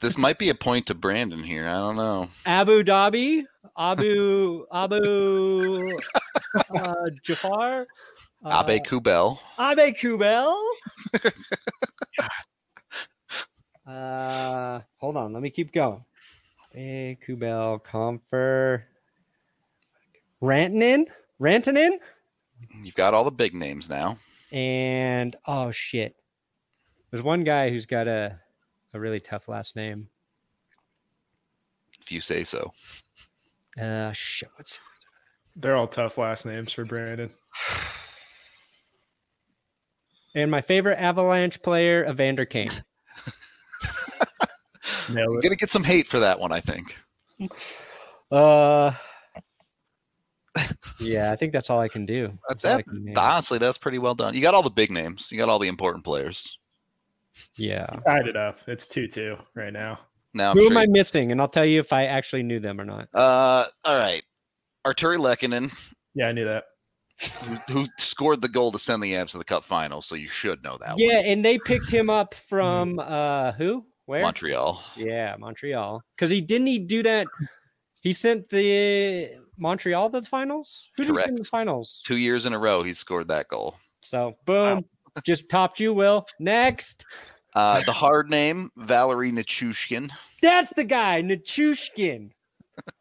This 0.00 0.16
might 0.16 0.38
be 0.38 0.48
a 0.48 0.54
point 0.54 0.86
to 0.86 0.94
Brandon 0.94 1.42
here. 1.42 1.66
I 1.66 1.72
don't 1.74 1.96
know. 1.96 2.28
Abu 2.46 2.84
Dhabi, 2.84 3.44
Abu 3.76 4.64
Abu 4.72 5.98
uh, 6.74 7.10
Jafar, 7.22 7.86
uh, 8.44 8.64
Abe 8.68 8.80
Kubel. 8.84 9.38
Abe 9.58 9.94
Kubel. 9.96 10.54
uh, 13.88 14.80
hold 14.98 15.16
on, 15.16 15.32
let 15.32 15.42
me 15.42 15.50
keep 15.50 15.72
going. 15.72 16.04
Abe 16.74 17.18
Kubel, 17.20 17.82
Compher. 17.82 18.82
Rantanen, 20.40 21.06
Rantanen, 21.40 21.98
You've 22.84 22.94
got 22.94 23.14
all 23.14 23.24
the 23.24 23.32
big 23.32 23.54
names 23.54 23.88
now. 23.90 24.16
and 24.52 25.34
oh 25.46 25.72
shit, 25.72 26.14
there's 27.10 27.22
one 27.24 27.42
guy 27.42 27.70
who's 27.70 27.86
got 27.86 28.06
a 28.06 28.38
a 28.92 29.00
really 29.00 29.20
tough 29.20 29.48
last 29.48 29.76
name. 29.76 30.08
If 32.00 32.12
you 32.12 32.20
say 32.20 32.44
so. 32.44 32.72
Uh, 33.80 34.12
shit, 34.12 34.48
what's 34.56 34.80
They're 35.56 35.76
all 35.76 35.86
tough 35.86 36.18
last 36.18 36.46
names 36.46 36.72
for 36.72 36.84
Brandon. 36.84 37.30
and 40.34 40.50
my 40.50 40.60
favorite 40.60 40.98
Avalanche 40.98 41.62
player, 41.62 42.06
Evander 42.08 42.44
Kane. 42.44 42.70
Nailed 45.10 45.32
You're 45.32 45.42
gonna 45.42 45.56
get 45.56 45.70
some 45.70 45.84
hate 45.84 46.06
for 46.06 46.20
that 46.20 46.40
one, 46.40 46.52
I 46.52 46.60
think. 46.60 46.96
Uh, 48.30 48.92
yeah, 51.00 51.32
I 51.32 51.36
think 51.36 51.52
that's 51.52 51.70
all 51.70 51.80
I 51.80 51.88
can 51.88 52.04
do. 52.04 52.32
That's 52.48 52.64
all 52.64 52.72
I 52.72 52.76
that, 52.78 52.84
can 52.84 53.12
honestly, 53.16 53.58
that's 53.58 53.78
pretty 53.78 53.98
well 53.98 54.14
done. 54.14 54.34
You 54.34 54.42
got 54.42 54.54
all 54.54 54.62
the 54.62 54.70
big 54.70 54.90
names. 54.90 55.30
You 55.30 55.38
got 55.38 55.48
all 55.48 55.58
the 55.58 55.68
important 55.68 56.04
players. 56.04 56.58
Yeah. 57.56 57.86
Tied 58.06 58.26
it 58.28 58.36
up. 58.36 58.60
It's 58.66 58.86
two 58.86 59.06
two 59.08 59.36
right 59.54 59.72
now. 59.72 59.98
Now 60.34 60.50
I'm 60.50 60.56
Who 60.56 60.64
sure 60.64 60.72
am 60.72 60.76
I 60.78 60.82
you- 60.82 60.90
missing? 60.92 61.32
And 61.32 61.40
I'll 61.40 61.48
tell 61.48 61.64
you 61.64 61.80
if 61.80 61.92
I 61.92 62.04
actually 62.04 62.42
knew 62.42 62.60
them 62.60 62.80
or 62.80 62.84
not. 62.84 63.08
Uh, 63.14 63.64
all 63.84 63.98
right. 63.98 64.22
Artturi 64.86 65.18
Lehkonen, 65.18 65.72
Yeah, 66.14 66.28
I 66.28 66.32
knew 66.32 66.44
that. 66.44 66.64
who, 67.44 67.54
who 67.72 67.86
scored 67.98 68.40
the 68.42 68.48
goal 68.48 68.70
to 68.72 68.78
send 68.78 69.02
the 69.02 69.14
Avs 69.14 69.32
to 69.32 69.38
the 69.38 69.44
Cup 69.44 69.64
final, 69.64 70.00
so 70.02 70.14
you 70.14 70.28
should 70.28 70.62
know 70.62 70.78
that 70.80 70.94
Yeah, 70.98 71.18
and 71.18 71.44
they 71.44 71.58
picked 71.58 71.90
him 71.90 72.08
up 72.10 72.32
from 72.34 72.98
uh 72.98 73.52
who? 73.52 73.84
Where? 74.06 74.22
Montreal. 74.22 74.82
Yeah, 74.96 75.34
Montreal. 75.38 76.02
Because 76.16 76.30
he 76.30 76.40
didn't 76.40 76.68
he 76.68 76.78
do 76.78 77.02
that? 77.02 77.26
He 78.00 78.12
sent 78.12 78.48
the 78.48 79.30
Montreal 79.58 80.10
to 80.10 80.20
the 80.20 80.26
finals. 80.26 80.90
Who 80.96 81.04
did 81.04 81.16
he 81.16 81.18
send 81.22 81.36
to 81.38 81.42
the 81.42 81.48
finals? 81.48 82.02
Two 82.06 82.16
years 82.16 82.46
in 82.46 82.52
a 82.52 82.58
row, 82.58 82.82
he 82.84 82.94
scored 82.94 83.28
that 83.28 83.48
goal. 83.48 83.76
So 84.02 84.36
boom, 84.46 84.84
just 85.24 85.48
topped 85.48 85.80
you. 85.80 85.92
Will 85.92 86.26
next. 86.38 87.04
Uh, 87.54 87.82
the 87.84 87.92
hard 87.92 88.30
name, 88.30 88.70
Valeri 88.76 89.32
Nichushkin. 89.32 90.10
That's 90.42 90.72
the 90.74 90.84
guy, 90.84 91.22
Nichushkin. 91.22 92.30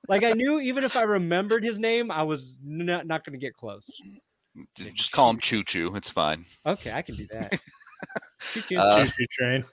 Like 0.08 0.24
I 0.24 0.32
knew, 0.32 0.60
even 0.60 0.84
if 0.84 0.96
I 0.96 1.04
remembered 1.04 1.64
his 1.64 1.78
name, 1.78 2.10
I 2.12 2.24
was 2.24 2.58
not 2.64 3.06
not 3.06 3.26
going 3.26 3.40
to 3.40 3.46
get 3.46 3.54
close. 3.54 3.86
Just 4.76 5.12
call 5.12 5.30
him 5.30 5.38
Choo 5.38 5.64
Choo. 5.64 5.94
It's 5.96 6.10
fine. 6.10 6.46
Okay, 6.66 6.92
I 6.92 7.02
can 7.02 7.16
do 7.16 7.28
that. 7.32 7.60
Choo-choo. 8.54 8.78
Uh, 8.78 9.06
train. 9.32 9.64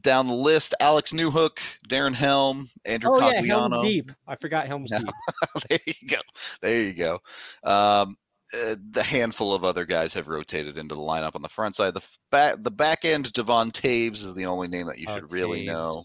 Down 0.00 0.26
the 0.26 0.34
list, 0.34 0.74
Alex 0.80 1.12
Newhook, 1.12 1.78
Darren 1.88 2.14
Helm, 2.14 2.68
Andrew 2.84 3.10
oh 3.14 3.30
yeah, 3.30 3.42
Helm's 3.42 3.84
Deep. 3.84 4.10
I 4.26 4.36
forgot 4.36 4.66
Helm's 4.66 4.90
Yeah. 4.90 4.98
Deep. 4.98 5.10
there 5.68 5.78
you 5.86 6.08
go. 6.08 6.16
There 6.62 6.82
you 6.82 6.94
go. 6.94 7.18
Um, 7.62 8.16
uh, 8.54 8.76
the 8.90 9.02
handful 9.02 9.54
of 9.54 9.64
other 9.64 9.84
guys 9.86 10.12
have 10.14 10.28
rotated 10.28 10.76
into 10.78 10.94
the 10.94 11.00
lineup 11.00 11.34
on 11.34 11.42
the 11.42 11.48
front 11.48 11.74
side. 11.76 11.94
The 11.94 12.06
back, 12.30 12.56
the 12.62 12.70
back 12.70 13.04
end, 13.04 13.32
Devon 13.32 13.70
Toews 13.70 14.24
is 14.24 14.34
the 14.34 14.46
only 14.46 14.68
name 14.68 14.86
that 14.86 14.98
you 14.98 15.06
Oh, 15.08 15.14
should 15.14 15.32
really 15.32 15.62
Toews. 15.62 15.66
know. 15.66 16.04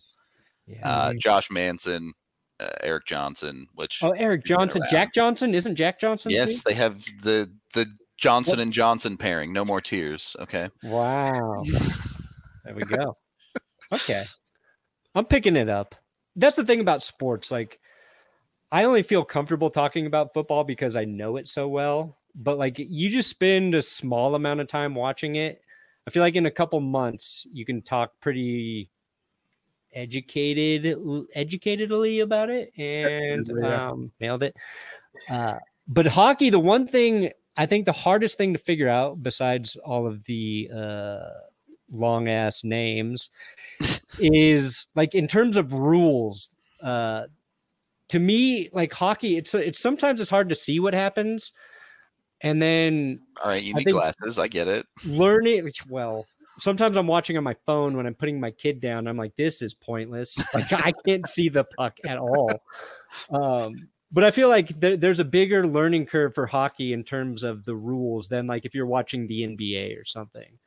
Yeah. 0.68 0.88
Uh, 0.90 1.14
Josh 1.18 1.50
Manson, 1.52 2.12
uh, 2.60 2.70
Erik 2.84 3.06
Johnson, 3.06 3.68
which 3.76 4.00
oh, 4.04 4.12
Erik 4.12 4.44
Johnson. 4.46 4.82
Jack 4.90 5.14
Johnson, 5.14 5.54
isn't 5.56 5.76
Jack 5.76 6.00
Johnson? 6.00 6.32
yes, 6.32 6.56
too? 6.56 6.62
they 6.70 6.74
have 6.76 7.04
the 7.24 7.50
the 7.74 7.86
Johnson 8.18 8.60
and 8.60 8.74
Johnson 8.74 9.16
pairing. 9.16 9.54
No 9.54 9.64
more 9.64 9.80
tears. 9.82 10.36
Okay. 10.40 10.70
Wow. 10.84 11.64
There 12.66 12.76
we 12.76 12.84
go. 12.84 13.14
Okay. 13.94 14.26
I'm 15.16 15.24
picking 15.24 15.56
it 15.56 15.70
up. 15.70 15.96
That's 16.36 16.58
the 16.58 16.66
thing 16.66 16.82
about 16.82 17.02
sports. 17.02 17.50
Like, 17.50 17.80
I 18.74 18.84
only 18.84 19.04
feel 19.04 19.24
comfortable 19.24 19.70
talking 19.70 20.06
about 20.06 20.34
football 20.34 20.66
because 20.66 20.98
I 20.98 21.06
know 21.06 21.38
it 21.38 21.48
so 21.48 21.70
well. 21.70 22.17
But 22.38 22.58
like, 22.58 22.78
you 22.78 23.10
just 23.10 23.30
spend 23.30 23.76
a 23.76 23.82
small 23.82 24.36
amount 24.36 24.60
of 24.60 24.68
time 24.68 24.96
watching 24.96 25.36
it. 25.36 25.62
I 26.06 26.12
feel 26.12 26.22
like 26.22 26.36
in 26.36 26.46
a 26.46 26.52
couple 26.52 26.80
months, 26.80 27.46
you 27.52 27.66
can 27.66 27.82
talk 27.82 28.14
pretty 28.22 28.90
educated, 29.94 30.84
educatedly 31.36 32.22
about 32.22 32.50
it, 32.50 32.72
and 32.78 33.48
Yeah. 33.62 33.90
um, 33.90 34.12
nailed 34.20 34.44
it. 34.44 34.56
Uh, 35.30 35.60
but 35.88 36.06
hockey, 36.06 36.50
the 36.50 36.60
one 36.60 36.88
thing 36.88 37.32
I 37.58 37.66
think 37.66 37.86
the 37.86 37.92
hardest 37.92 38.38
thing 38.38 38.54
to 38.54 38.60
figure 38.60 38.88
out, 38.88 39.24
besides 39.24 39.76
all 39.78 40.06
of 40.06 40.24
the 40.26 40.70
uh, 40.74 41.30
long 41.92 42.28
ass 42.30 42.64
names, 42.64 43.32
is 44.20 44.88
like 44.96 45.16
in 45.16 45.28
terms 45.28 45.58
of 45.58 45.74
rules. 45.74 46.56
Uh, 46.82 47.26
to 48.10 48.20
me, 48.20 48.70
like 48.72 48.94
hockey, 48.94 49.36
it's 49.38 49.54
it's 49.56 49.80
sometimes 49.80 50.22
it's 50.22 50.30
hard 50.30 50.50
to 50.50 50.56
see 50.56 50.80
what 50.80 50.94
happens, 50.94 51.52
and 52.42 52.62
then 52.62 53.20
All 53.44 53.50
right. 53.52 53.62
You 53.64 53.74
need 53.74 53.86
think- 53.86 53.96
glasses. 53.98 54.38
I 54.40 54.48
get 54.48 54.68
it. 54.68 54.86
learning. 55.06 55.70
Well, 55.90 56.26
sometimes 56.60 56.98
I'm 56.98 57.08
watching 57.08 57.38
on 57.38 57.44
my 57.44 57.56
phone 57.66 57.96
when 57.96 58.06
I'm 58.08 58.16
putting 58.16 58.40
my 58.40 58.52
kid 58.52 58.80
down. 58.80 59.08
I'm 59.08 59.18
like, 59.18 59.36
this 59.36 59.62
is 59.62 59.74
pointless. 59.74 60.38
Like 60.54 60.72
I 60.74 60.92
can't 61.06 61.28
see 61.28 61.50
the 61.50 61.64
puck 61.64 61.98
at 62.08 62.18
all. 62.18 62.50
Um, 63.30 63.90
but 64.12 64.24
I 64.24 64.32
feel 64.32 64.50
like 64.50 64.68
there, 64.70 64.96
there's 64.98 65.20
a 65.20 65.26
bigger 65.26 65.68
learning 65.68 66.06
curve 66.06 66.34
for 66.34 66.46
hockey 66.48 66.94
in 66.94 67.04
terms 67.04 67.44
of 67.44 67.66
the 67.66 67.76
rules 67.76 68.28
than 68.30 68.48
like 68.48 68.66
if 68.66 68.74
you're 68.74 68.86
watching 68.86 69.28
the 69.28 69.42
NBA 69.42 70.00
or 70.00 70.06
something. 70.06 70.58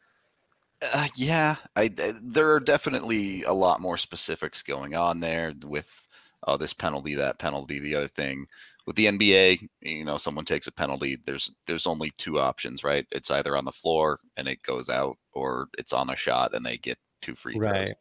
Uh, 0.94 1.06
yeah, 1.16 1.56
I, 1.76 1.90
I- 1.98 2.12
there 2.22 2.50
are 2.52 2.60
definitely 2.60 3.42
a 3.44 3.52
lot 3.52 3.80
more 3.80 3.96
specifics 3.96 4.62
going 4.62 4.94
on 4.96 5.20
there 5.20 5.52
with 5.66 6.08
oh 6.46 6.56
this 6.56 6.72
penalty, 6.72 7.14
that 7.16 7.38
penalty, 7.38 7.78
the 7.78 7.94
other 7.96 8.08
thing. 8.08 8.46
With 8.90 8.96
the 8.96 9.06
NBA, 9.06 9.68
you 9.82 10.04
know, 10.04 10.16
someone 10.16 10.44
takes 10.44 10.66
a 10.66 10.72
penalty. 10.72 11.16
There's 11.24 11.52
there's 11.68 11.86
only 11.86 12.10
two 12.18 12.40
options, 12.40 12.82
right? 12.82 13.06
It's 13.12 13.30
either 13.30 13.56
on 13.56 13.64
the 13.64 13.70
floor 13.70 14.18
and 14.36 14.48
it 14.48 14.64
goes 14.64 14.90
out, 14.90 15.16
or 15.32 15.68
it's 15.78 15.92
on 15.92 16.10
a 16.10 16.16
shot 16.16 16.56
and 16.56 16.66
they 16.66 16.76
get 16.76 16.98
two 17.22 17.36
free 17.36 17.54
throws. 17.54 17.66
Right. 17.66 17.94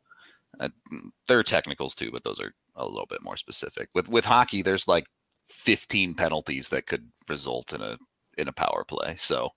Uh, 0.59 0.69
mm, 0.91 1.11
there 1.27 1.37
are 1.37 1.43
technicals 1.43 1.93
too, 1.93 2.09
but 2.11 2.23
those 2.23 2.39
are 2.39 2.53
a 2.75 2.87
little 2.87 3.05
bit 3.05 3.21
more 3.21 3.37
specific. 3.37 3.89
With 3.93 4.09
with 4.09 4.25
hockey, 4.25 4.63
there's 4.63 4.87
like 4.87 5.05
15 5.45 6.15
penalties 6.15 6.69
that 6.69 6.87
could 6.87 7.11
result 7.27 7.71
in 7.71 7.81
a 7.81 7.99
in 8.39 8.47
a 8.47 8.51
power 8.51 8.83
play. 8.83 9.15
So 9.17 9.51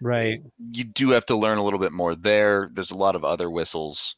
Right. 0.00 0.42
you 0.58 0.82
do 0.82 1.10
have 1.10 1.26
to 1.26 1.36
learn 1.36 1.58
a 1.58 1.62
little 1.62 1.78
bit 1.78 1.92
more 1.92 2.16
there. 2.16 2.68
There's 2.72 2.90
a 2.90 2.96
lot 2.96 3.14
of 3.14 3.22
other 3.24 3.48
whistles, 3.52 4.16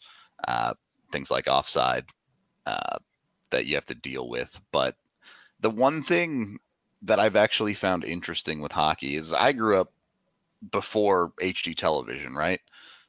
uh, 0.48 0.72
things 1.12 1.30
like 1.30 1.46
offside, 1.46 2.06
uh, 2.64 2.96
that 3.50 3.66
you 3.66 3.74
have 3.74 3.84
to 3.84 3.94
deal 3.94 4.30
with. 4.30 4.62
But 4.72 4.96
the 5.60 5.70
one 5.70 6.02
thing 6.02 6.58
that 7.02 7.18
I've 7.20 7.36
actually 7.36 7.74
found 7.74 8.04
interesting 8.04 8.60
with 8.60 8.72
hockey 8.72 9.14
is 9.16 9.32
I 9.32 9.52
grew 9.52 9.78
up 9.78 9.92
before 10.70 11.32
HD 11.40 11.74
television, 11.74 12.34
right? 12.34 12.60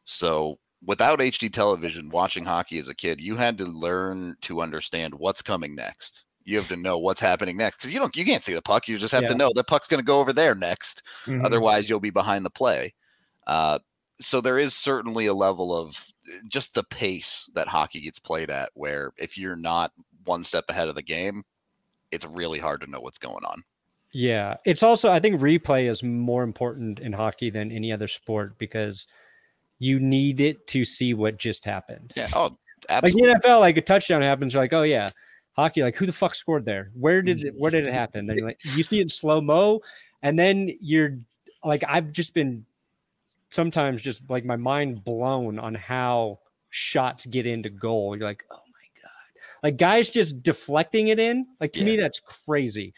So 0.05 0.59
without 0.85 1.19
HD 1.19 1.51
television, 1.51 2.09
watching 2.09 2.45
hockey 2.45 2.77
as 2.77 2.87
a 2.89 2.95
kid, 2.95 3.21
you 3.21 3.35
had 3.35 3.57
to 3.59 3.65
learn 3.65 4.35
to 4.41 4.61
understand 4.61 5.15
what's 5.15 5.41
coming 5.41 5.75
next. 5.75 6.25
You 6.43 6.57
have 6.57 6.67
to 6.67 6.75
know 6.77 6.97
what's 6.97 7.21
happening 7.21 7.57
next 7.57 7.77
because 7.77 7.91
you 7.93 7.99
don't, 7.99 8.15
you 8.15 8.25
can't 8.25 8.43
see 8.43 8.53
the 8.53 8.61
puck. 8.61 8.87
You 8.87 8.97
just 8.97 9.13
have 9.13 9.25
to 9.25 9.35
know 9.35 9.51
the 9.55 9.63
puck's 9.63 9.87
going 9.87 9.99
to 10.01 10.05
go 10.05 10.19
over 10.19 10.31
there 10.33 10.53
next. 10.53 11.01
Mhm. 11.25 11.43
Otherwise, 11.43 11.89
you'll 11.89 11.99
be 11.99 12.11
behind 12.11 12.45
the 12.45 12.51
play. 12.51 12.93
Uh, 13.47 13.79
so 14.19 14.41
there 14.41 14.57
is 14.57 14.73
certainly 14.75 15.25
a 15.25 15.33
level 15.33 15.75
of 15.75 16.13
just 16.47 16.73
the 16.73 16.83
pace 16.83 17.49
that 17.55 17.67
hockey 17.67 18.01
gets 18.01 18.19
played 18.19 18.49
at, 18.49 18.69
where 18.75 19.11
if 19.17 19.37
you're 19.37 19.55
not 19.55 19.91
one 20.25 20.43
step 20.43 20.65
ahead 20.69 20.87
of 20.87 20.95
the 20.95 21.01
game, 21.01 21.43
it's 22.11 22.25
really 22.25 22.59
hard 22.59 22.81
to 22.81 22.87
know 22.87 22.99
what's 22.99 23.17
going 23.17 23.43
on. 23.45 23.63
Yeah. 24.13 24.55
It's 24.65 24.83
also, 24.83 25.11
I 25.11 25.19
think 25.19 25.41
replay 25.41 25.89
is 25.89 26.01
more 26.01 26.43
important 26.43 26.99
in 26.99 27.11
hockey 27.11 27.49
than 27.49 27.71
any 27.71 27.91
other 27.91 28.07
sport 28.07 28.57
because 28.57 29.05
you 29.79 29.99
need 29.99 30.39
it 30.39 30.67
to 30.67 30.85
see 30.85 31.13
what 31.13 31.37
just 31.37 31.65
happened. 31.65 32.13
Yeah. 32.15 32.27
Oh, 32.33 32.43
like 32.89 33.03
absolutely. 33.03 33.33
the 33.33 33.39
NFL, 33.39 33.59
like 33.59 33.77
a 33.77 33.81
touchdown 33.81 34.21
happens, 34.21 34.53
you're 34.53 34.63
like, 34.63 34.73
oh 34.73 34.83
yeah, 34.83 35.09
hockey, 35.53 35.83
like 35.83 35.95
who 35.95 36.05
the 36.05 36.13
fuck 36.13 36.35
scored 36.35 36.65
there? 36.65 36.91
Where 36.93 37.21
did 37.21 37.43
it, 37.43 37.53
where 37.57 37.71
did 37.71 37.87
it 37.87 37.93
happen? 37.93 38.25
Then 38.25 38.37
you're 38.37 38.47
like, 38.47 38.59
you 38.75 38.83
see 38.83 38.99
it 38.99 39.03
in 39.03 39.09
slow 39.09 39.41
mo, 39.41 39.81
and 40.21 40.39
then 40.39 40.69
you're 40.79 41.17
like, 41.63 41.83
I've 41.87 42.11
just 42.11 42.33
been 42.33 42.65
sometimes 43.49 44.01
just 44.01 44.29
like 44.29 44.45
my 44.45 44.55
mind 44.55 45.03
blown 45.03 45.59
on 45.59 45.75
how 45.75 46.39
shots 46.69 47.25
get 47.25 47.45
into 47.45 47.69
goal. 47.69 48.15
You're 48.15 48.27
like, 48.27 48.43
oh 48.51 48.59
like 49.65 49.77
guys 49.77 50.09
just 50.09 50.43
deflecting 50.43 51.07
it 51.07 51.17
in. 51.17 51.47
Like 51.59 51.71
to 51.71 51.83
me, 51.83 51.97
that's 51.97 52.19
crazy. 52.47 52.93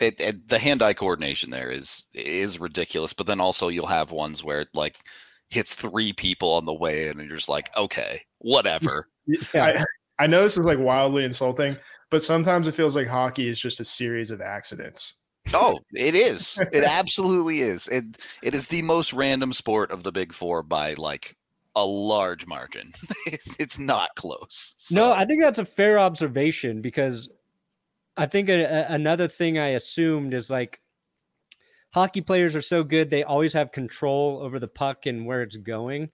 It, 0.00 0.18
it- 0.18 0.48
the 0.48 0.58
hand-eye 0.58 0.94
coordination 0.94 1.50
there 1.50 1.70
is 1.70 2.06
is 2.14 2.58
ridiculous. 2.58 3.12
But 3.12 3.26
then 3.26 3.38
also 3.38 3.68
you'll 3.68 3.86
have 3.86 4.10
ones 4.12 4.42
where 4.42 4.62
it 4.62 4.68
like 4.72 4.96
hits 5.50 5.74
three 5.74 6.14
people 6.14 6.54
on 6.54 6.64
the 6.64 6.72
way 6.72 7.08
in, 7.08 7.18
and 7.20 7.28
you're 7.28 7.36
just 7.36 7.50
like, 7.50 7.68
okay, 7.76 8.22
whatever. 8.38 9.08
Yeah. 9.54 9.82
I, 10.18 10.24
I 10.24 10.26
know 10.26 10.42
this 10.42 10.56
is 10.58 10.64
like 10.66 10.78
wildly 10.78 11.24
insulting, 11.24 11.76
but 12.10 12.22
sometimes 12.22 12.66
it 12.66 12.74
feels 12.74 12.94
like 12.96 13.06
hockey 13.06 13.48
is 13.48 13.58
just 13.60 13.80
a 13.80 13.84
series 13.84 14.30
of 14.30 14.40
accidents. 14.40 15.22
Oh, 15.52 15.78
it 15.92 16.14
is. 16.14 16.58
It 16.72 16.84
absolutely 16.84 17.60
is. 17.60 17.88
It 17.88 18.16
it 18.42 18.54
is 18.54 18.68
the 18.68 18.80
most 18.82 19.12
random 19.12 19.52
sport 19.52 19.90
of 19.90 20.02
the 20.02 20.12
big 20.12 20.32
four 20.32 20.62
by 20.62 20.94
like 20.94 21.36
a 21.76 21.84
large 21.84 22.46
margin. 22.46 22.92
it's 23.58 23.78
not 23.78 24.10
close. 24.16 24.74
No, 24.90 25.12
I 25.12 25.24
think 25.24 25.42
that's 25.42 25.58
a 25.58 25.64
fair 25.64 25.98
observation 25.98 26.80
because 26.80 27.28
I 28.16 28.26
think 28.26 28.48
a, 28.48 28.64
a- 28.64 28.94
another 28.94 29.28
thing 29.28 29.58
I 29.58 29.68
assumed 29.68 30.34
is 30.34 30.50
like 30.50 30.80
hockey 31.92 32.20
players 32.20 32.54
are 32.54 32.62
so 32.62 32.84
good; 32.84 33.10
they 33.10 33.24
always 33.24 33.52
have 33.54 33.72
control 33.72 34.38
over 34.42 34.58
the 34.58 34.68
puck 34.68 35.06
and 35.06 35.26
where 35.26 35.42
it's 35.42 35.56
going. 35.56 36.10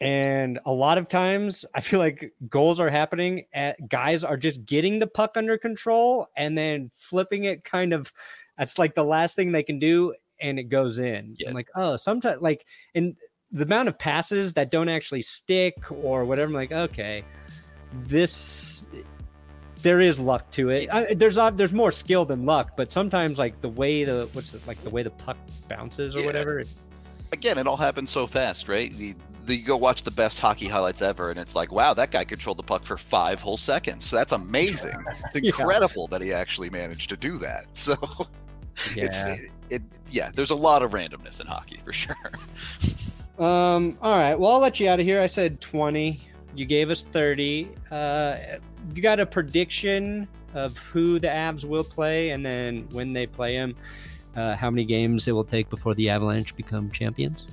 And 0.00 0.58
a 0.66 0.72
lot 0.72 0.98
of 0.98 1.08
times, 1.08 1.64
I 1.74 1.80
feel 1.80 2.00
like 2.00 2.32
goals 2.48 2.80
are 2.80 2.90
happening 2.90 3.46
at 3.54 3.88
guys 3.88 4.24
are 4.24 4.36
just 4.36 4.66
getting 4.66 4.98
the 4.98 5.06
puck 5.06 5.36
under 5.36 5.56
control 5.56 6.26
and 6.36 6.58
then 6.58 6.90
flipping 6.92 7.44
it 7.44 7.64
kind 7.64 7.92
of. 7.92 8.12
That's 8.58 8.78
like 8.78 8.94
the 8.94 9.04
last 9.04 9.34
thing 9.34 9.50
they 9.50 9.62
can 9.62 9.78
do, 9.78 10.14
and 10.40 10.58
it 10.58 10.64
goes 10.64 10.98
in. 10.98 11.34
Yeah. 11.38 11.48
I'm 11.48 11.54
like, 11.54 11.68
oh, 11.74 11.96
sometimes 11.96 12.40
like, 12.40 12.66
and 12.94 13.16
the 13.54 13.62
amount 13.64 13.88
of 13.88 13.96
passes 13.98 14.52
that 14.54 14.70
don't 14.70 14.88
actually 14.88 15.22
stick 15.22 15.90
or 15.90 16.24
whatever. 16.24 16.48
I'm 16.50 16.54
like, 16.54 16.72
okay, 16.72 17.24
this 18.04 18.82
there 19.80 20.00
is 20.00 20.18
luck 20.18 20.50
to 20.50 20.70
it. 20.70 20.88
I, 20.92 21.14
there's 21.14 21.38
uh, 21.38 21.50
there's 21.50 21.72
more 21.72 21.92
skill 21.92 22.24
than 22.24 22.44
luck, 22.44 22.72
but 22.76 22.90
sometimes 22.90 23.38
like 23.38 23.60
the 23.60 23.68
way 23.68 24.02
the 24.04 24.28
what's 24.32 24.52
it 24.54 24.66
like 24.66 24.82
the 24.82 24.90
way 24.90 25.02
the 25.02 25.10
puck 25.10 25.36
bounces 25.68 26.16
or 26.16 26.20
Yeah. 26.20 26.26
whatever. 26.26 26.64
Again, 27.32 27.56
it 27.58 27.66
all 27.66 27.76
happens 27.76 28.10
so 28.10 28.26
fast, 28.26 28.68
right? 28.68 28.92
The, 28.92 29.14
the, 29.46 29.56
you 29.56 29.64
go 29.64 29.76
watch 29.76 30.04
the 30.04 30.10
best 30.10 30.38
hockey 30.40 30.68
highlights 30.68 31.02
ever, 31.02 31.30
and 31.30 31.38
it's 31.38 31.54
like, 31.56 31.72
wow, 31.72 31.92
that 31.94 32.10
guy 32.10 32.24
controlled 32.24 32.58
the 32.58 32.62
puck 32.62 32.84
for 32.84 32.96
five 32.96 33.40
whole 33.40 33.56
seconds. 33.56 34.10
That's 34.10 34.32
amazing. 34.32 34.92
It's 35.26 35.34
Yeah. 35.36 35.48
incredible 35.48 36.06
that 36.08 36.22
he 36.22 36.32
actually 36.32 36.70
managed 36.70 37.08
to 37.10 37.16
do 37.16 37.38
that. 37.38 37.66
So 37.72 37.94
it's 38.96 39.24
it, 39.24 39.52
it. 39.70 39.82
Yeah, 40.10 40.30
there's 40.34 40.50
a 40.50 40.54
lot 40.56 40.82
of 40.82 40.90
randomness 40.92 41.40
in 41.40 41.46
hockey 41.46 41.78
for 41.84 41.92
sure. 41.92 42.16
Um. 43.38 43.98
All 44.00 44.16
right. 44.18 44.38
Well, 44.38 44.52
I'll 44.52 44.60
let 44.60 44.78
you 44.80 44.88
out 44.88 45.00
of 45.00 45.06
here. 45.06 45.20
I 45.20 45.26
said 45.26 45.60
twenty. 45.60 46.20
You 46.54 46.64
gave 46.66 46.90
us 46.90 47.04
thirty. 47.04 47.68
Uh, 47.90 48.36
you 48.94 49.02
got 49.02 49.18
a 49.18 49.26
prediction 49.26 50.28
of 50.54 50.78
who 50.78 51.18
the 51.18 51.26
Avs 51.28 51.64
will 51.64 51.82
play, 51.82 52.30
and 52.30 52.46
then 52.46 52.86
when 52.92 53.12
they 53.12 53.26
play 53.26 53.56
them, 53.56 53.74
uh, 54.36 54.54
how 54.54 54.70
many 54.70 54.84
games 54.84 55.26
it 55.26 55.32
will 55.32 55.42
take 55.42 55.68
before 55.68 55.94
the 55.94 56.08
Avalanche 56.10 56.54
become 56.54 56.90
champions? 56.92 57.48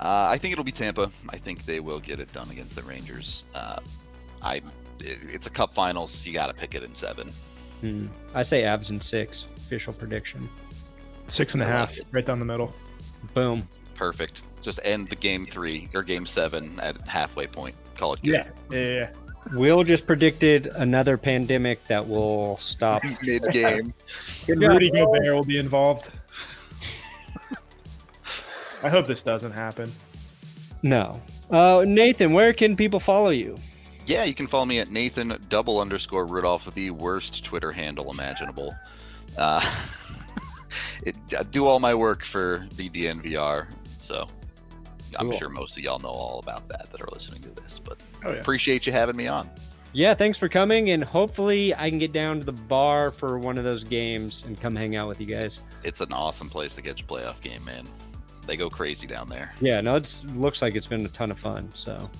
Uh, 0.00 0.26
I 0.32 0.36
think 0.36 0.50
it'll 0.52 0.64
be 0.64 0.72
Tampa. 0.72 1.10
I 1.28 1.36
think 1.36 1.64
they 1.64 1.78
will 1.78 2.00
get 2.00 2.18
it 2.18 2.32
done 2.32 2.50
against 2.50 2.74
the 2.74 2.82
Rangers. 2.82 3.44
Uh, 3.54 3.78
I, 4.42 4.56
it- 4.56 5.18
it's 5.22 5.46
a 5.46 5.50
Cup 5.50 5.72
Finals. 5.72 6.26
You 6.26 6.32
got 6.32 6.48
to 6.48 6.54
pick 6.54 6.74
it 6.74 6.82
in 6.82 6.92
seven. 6.92 7.28
Hmm. 7.80 8.06
I 8.34 8.42
say 8.42 8.62
Avs 8.62 8.90
in 8.90 9.00
six. 9.00 9.46
Official 9.56 9.92
prediction. 9.92 10.48
Six 11.28 11.54
and 11.54 11.62
a 11.62 11.66
I 11.66 11.68
like 11.68 11.78
half, 11.78 11.98
it. 11.98 12.06
right 12.10 12.26
down 12.26 12.40
the 12.40 12.44
middle. 12.44 12.74
Boom. 13.32 13.66
Perfect. 13.94 14.42
Just 14.62 14.80
end 14.84 15.08
the 15.08 15.16
game 15.16 15.46
three 15.46 15.88
or 15.94 16.02
game 16.02 16.26
seven 16.26 16.78
at 16.80 16.96
halfway 17.06 17.46
point. 17.46 17.74
Call 17.96 18.14
it 18.14 18.22
good. 18.22 18.32
Yeah, 18.32 18.46
yeah, 18.70 18.98
yeah. 18.98 19.10
Will 19.52 19.84
just 19.84 20.06
predicted 20.06 20.68
another 20.76 21.18
pandemic 21.18 21.84
that 21.84 22.06
will 22.06 22.56
stop. 22.56 23.02
Mid 23.22 23.44
game. 23.50 23.92
And 24.46 24.60
Rudy 24.60 24.90
Gobert 24.90 25.22
will 25.24 25.44
be 25.44 25.58
involved. 25.58 26.10
I 28.82 28.90
hope 28.90 29.06
this 29.06 29.22
doesn't 29.22 29.52
happen. 29.52 29.90
No. 30.82 31.18
Uh, 31.50 31.82
Nathan, 31.86 32.34
where 32.34 32.52
can 32.52 32.76
people 32.76 33.00
follow 33.00 33.30
you? 33.30 33.56
Yeah, 34.06 34.24
you 34.24 34.34
can 34.34 34.46
follow 34.46 34.66
me 34.66 34.80
at 34.80 34.90
Nathan 34.90 35.34
double 35.48 35.80
underscore 35.80 36.26
Rudolph, 36.26 36.72
the 36.74 36.90
worst 36.90 37.42
Twitter 37.42 37.72
handle 37.72 38.10
imaginable. 38.10 38.74
Uh, 39.38 39.62
it, 41.06 41.16
I 41.38 41.42
do 41.44 41.64
all 41.64 41.80
my 41.80 41.94
work 41.94 42.22
for 42.22 42.66
the 42.76 42.90
DNVR, 42.90 43.74
so 44.04 44.26
I'm 45.18 45.28
Cool. 45.28 45.38
sure 45.38 45.48
most 45.48 45.76
of 45.78 45.82
y'all 45.84 45.98
know 46.00 46.08
all 46.08 46.40
about 46.40 46.66
that 46.68 46.90
that 46.92 47.00
are 47.00 47.08
listening 47.12 47.40
to 47.42 47.50
this. 47.50 47.78
But 47.78 48.02
Oh 48.24 48.32
yeah. 48.32 48.40
appreciate 48.40 48.86
you 48.86 48.92
having 48.92 49.16
me 49.16 49.26
on. 49.26 49.48
Yeah, 49.92 50.12
thanks 50.12 50.38
for 50.38 50.48
coming, 50.48 50.90
and 50.90 51.04
hopefully 51.04 51.72
I 51.76 51.88
can 51.88 51.98
get 52.00 52.10
down 52.10 52.40
to 52.40 52.44
the 52.44 52.50
bar 52.52 53.12
for 53.12 53.38
one 53.38 53.58
of 53.58 53.64
those 53.64 53.84
games 53.84 54.44
and 54.44 54.60
come 54.60 54.74
hang 54.74 54.96
out 54.96 55.06
with 55.06 55.20
you 55.20 55.26
guys. 55.26 55.62
It's 55.84 56.00
an 56.00 56.12
awesome 56.12 56.48
place 56.50 56.74
to 56.74 56.82
get 56.82 56.98
your 56.98 57.06
playoff 57.06 57.40
game, 57.40 57.64
man. 57.64 57.84
They 58.44 58.56
go 58.56 58.68
crazy 58.68 59.06
down 59.06 59.28
there. 59.28 59.52
Yeah, 59.60 59.80
no, 59.80 59.94
it 59.94 60.22
looks 60.34 60.62
like 60.62 60.74
it's 60.74 60.88
been 60.88 61.04
a 61.06 61.08
ton 61.08 61.30
of 61.30 61.38
fun. 61.38 61.70
So, 61.76 62.10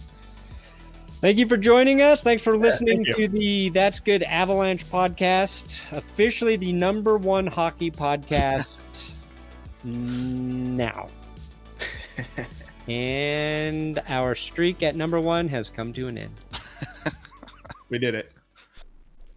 thank 1.20 1.36
you 1.36 1.46
for 1.46 1.56
joining 1.56 2.00
us. 2.00 2.22
Thanks 2.22 2.44
for 2.44 2.56
listening 2.56 3.04
thank 3.04 3.16
to 3.16 3.26
the 3.28 3.70
That's 3.70 3.98
Good 3.98 4.22
Avalanche 4.22 4.84
podcast, 4.86 5.90
officially 5.96 6.54
the 6.54 6.72
number 6.72 7.16
one 7.18 7.48
hockey 7.48 7.90
podcast 7.90 9.14
now. 9.84 11.08
And 12.88 13.98
our 14.08 14.34
streak 14.34 14.82
at 14.82 14.96
number 14.96 15.20
one 15.20 15.48
has 15.48 15.70
come 15.70 15.92
to 15.92 16.06
an 16.08 16.18
end. 16.18 16.40
We 17.90 17.98
did 17.98 18.14
it. 18.14 18.32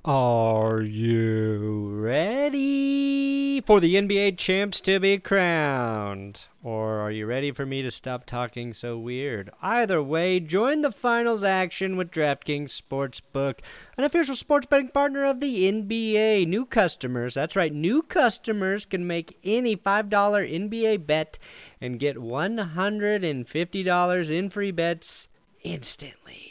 Are 0.09 0.79
you 0.79 1.89
ready 1.91 3.59
for 3.59 3.81
the 3.81 3.95
NBA 3.95 4.37
champs 4.37 4.79
to 4.79 5.01
be 5.01 5.17
crowned? 5.17 6.45
Or 6.63 6.99
are 6.99 7.11
you 7.11 7.25
ready 7.25 7.51
for 7.51 7.65
me 7.65 7.81
to 7.81 7.91
stop 7.91 8.25
talking 8.25 8.73
so 8.73 8.97
weird? 8.97 9.51
Either 9.61 10.01
way, 10.01 10.39
join 10.39 10.81
the 10.81 10.91
finals 10.91 11.43
action 11.43 11.97
with 11.97 12.11
DraftKings 12.11 12.81
Sportsbook, 12.81 13.59
an 13.97 14.05
official 14.05 14.37
sports 14.37 14.65
betting 14.65 14.91
partner 14.91 15.25
of 15.25 15.41
the 15.41 15.69
NBA. 15.69 16.47
New 16.47 16.65
customers, 16.65 17.33
that's 17.33 17.57
right, 17.57 17.73
new 17.73 18.01
customers 18.01 18.85
can 18.85 19.05
make 19.05 19.37
any 19.43 19.75
$5 19.75 20.09
NBA 20.09 21.05
bet 21.05 21.37
and 21.81 21.99
get 21.99 22.15
$150 22.15 24.31
in 24.31 24.49
free 24.49 24.71
bets 24.71 25.27
instantly. 25.63 26.46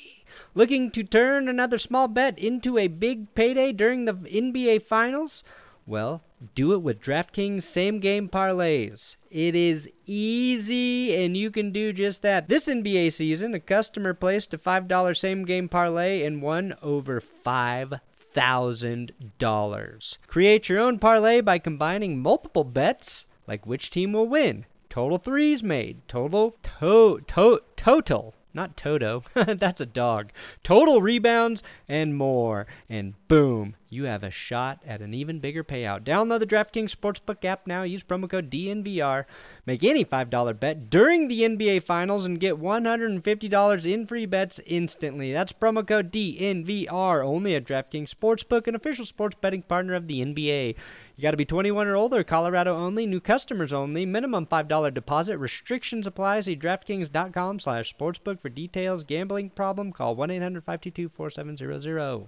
Looking 0.56 0.90
to 0.92 1.04
turn 1.04 1.50
another 1.50 1.76
small 1.76 2.08
bet 2.08 2.38
into 2.38 2.78
a 2.78 2.88
big 2.88 3.34
payday 3.34 3.72
during 3.72 4.06
the 4.06 4.14
NBA 4.14 4.80
Finals? 4.80 5.44
Well, 5.84 6.22
do 6.54 6.72
it 6.72 6.80
with 6.80 7.02
DraftKings 7.02 7.62
same 7.62 8.00
game 8.00 8.30
parlays. 8.30 9.16
It 9.30 9.54
is 9.54 9.86
easy 10.06 11.14
and 11.14 11.36
you 11.36 11.50
can 11.50 11.72
do 11.72 11.92
just 11.92 12.22
that. 12.22 12.48
This 12.48 12.68
NBA 12.68 13.12
season, 13.12 13.52
a 13.52 13.60
customer 13.60 14.14
placed 14.14 14.54
a 14.54 14.58
$5 14.58 15.18
same 15.18 15.44
game 15.44 15.68
parlay 15.68 16.24
and 16.24 16.40
won 16.40 16.74
over 16.80 17.20
$5,000. 17.20 20.18
Create 20.26 20.70
your 20.70 20.78
own 20.78 20.98
parlay 20.98 21.42
by 21.42 21.58
combining 21.58 22.22
multiple 22.22 22.64
bets, 22.64 23.26
like 23.46 23.66
which 23.66 23.90
team 23.90 24.14
will 24.14 24.26
win, 24.26 24.64
total 24.88 25.18
threes 25.18 25.62
made, 25.62 26.08
total 26.08 26.56
to 26.80 27.20
to 27.26 27.60
total 27.76 28.34
not 28.56 28.76
Toto. 28.76 29.22
That's 29.34 29.80
a 29.80 29.86
dog. 29.86 30.32
Total 30.64 31.00
rebounds 31.00 31.62
and 31.88 32.16
more. 32.16 32.66
And 32.88 33.14
boom, 33.28 33.76
you 33.88 34.04
have 34.04 34.24
a 34.24 34.30
shot 34.30 34.82
at 34.84 35.00
an 35.00 35.14
even 35.14 35.38
bigger 35.38 35.62
payout. 35.62 36.02
Download 36.02 36.40
the 36.40 36.46
DraftKings 36.46 36.94
Sportsbook 36.94 37.44
app 37.44 37.66
now. 37.66 37.82
Use 37.82 38.02
promo 38.02 38.28
code 38.28 38.50
DNVR. 38.50 39.26
Make 39.64 39.84
any 39.84 40.04
$5 40.04 40.58
bet 40.58 40.90
during 40.90 41.28
the 41.28 41.42
NBA 41.42 41.82
Finals 41.82 42.24
and 42.24 42.40
get 42.40 42.60
$150 42.60 43.92
in 43.92 44.06
free 44.06 44.26
bets 44.26 44.60
instantly. 44.66 45.32
That's 45.32 45.52
promo 45.52 45.86
code 45.86 46.10
DNVR 46.10 47.24
only 47.24 47.54
at 47.54 47.64
DraftKings 47.64 48.12
Sportsbook, 48.12 48.66
an 48.66 48.74
official 48.74 49.06
sports 49.06 49.36
betting 49.40 49.62
partner 49.62 49.94
of 49.94 50.08
the 50.08 50.20
NBA. 50.20 50.74
You 51.16 51.22
got 51.22 51.30
to 51.30 51.38
be 51.38 51.46
21 51.46 51.86
or 51.86 51.96
older, 51.96 52.22
Colorado 52.22 52.76
only, 52.76 53.06
new 53.06 53.20
customers 53.20 53.72
only, 53.72 54.04
minimum 54.04 54.46
$5 54.46 54.92
deposit. 54.92 55.38
Restrictions 55.38 56.06
apply. 56.06 56.40
See 56.40 56.56
DraftKings.com 56.56 57.58
slash 57.58 57.96
sportsbook 57.96 58.38
for 58.38 58.50
details. 58.50 59.02
Gambling 59.02 59.48
problem? 59.50 59.92
Call 59.92 60.14
1-800-522-4700. 60.16 62.26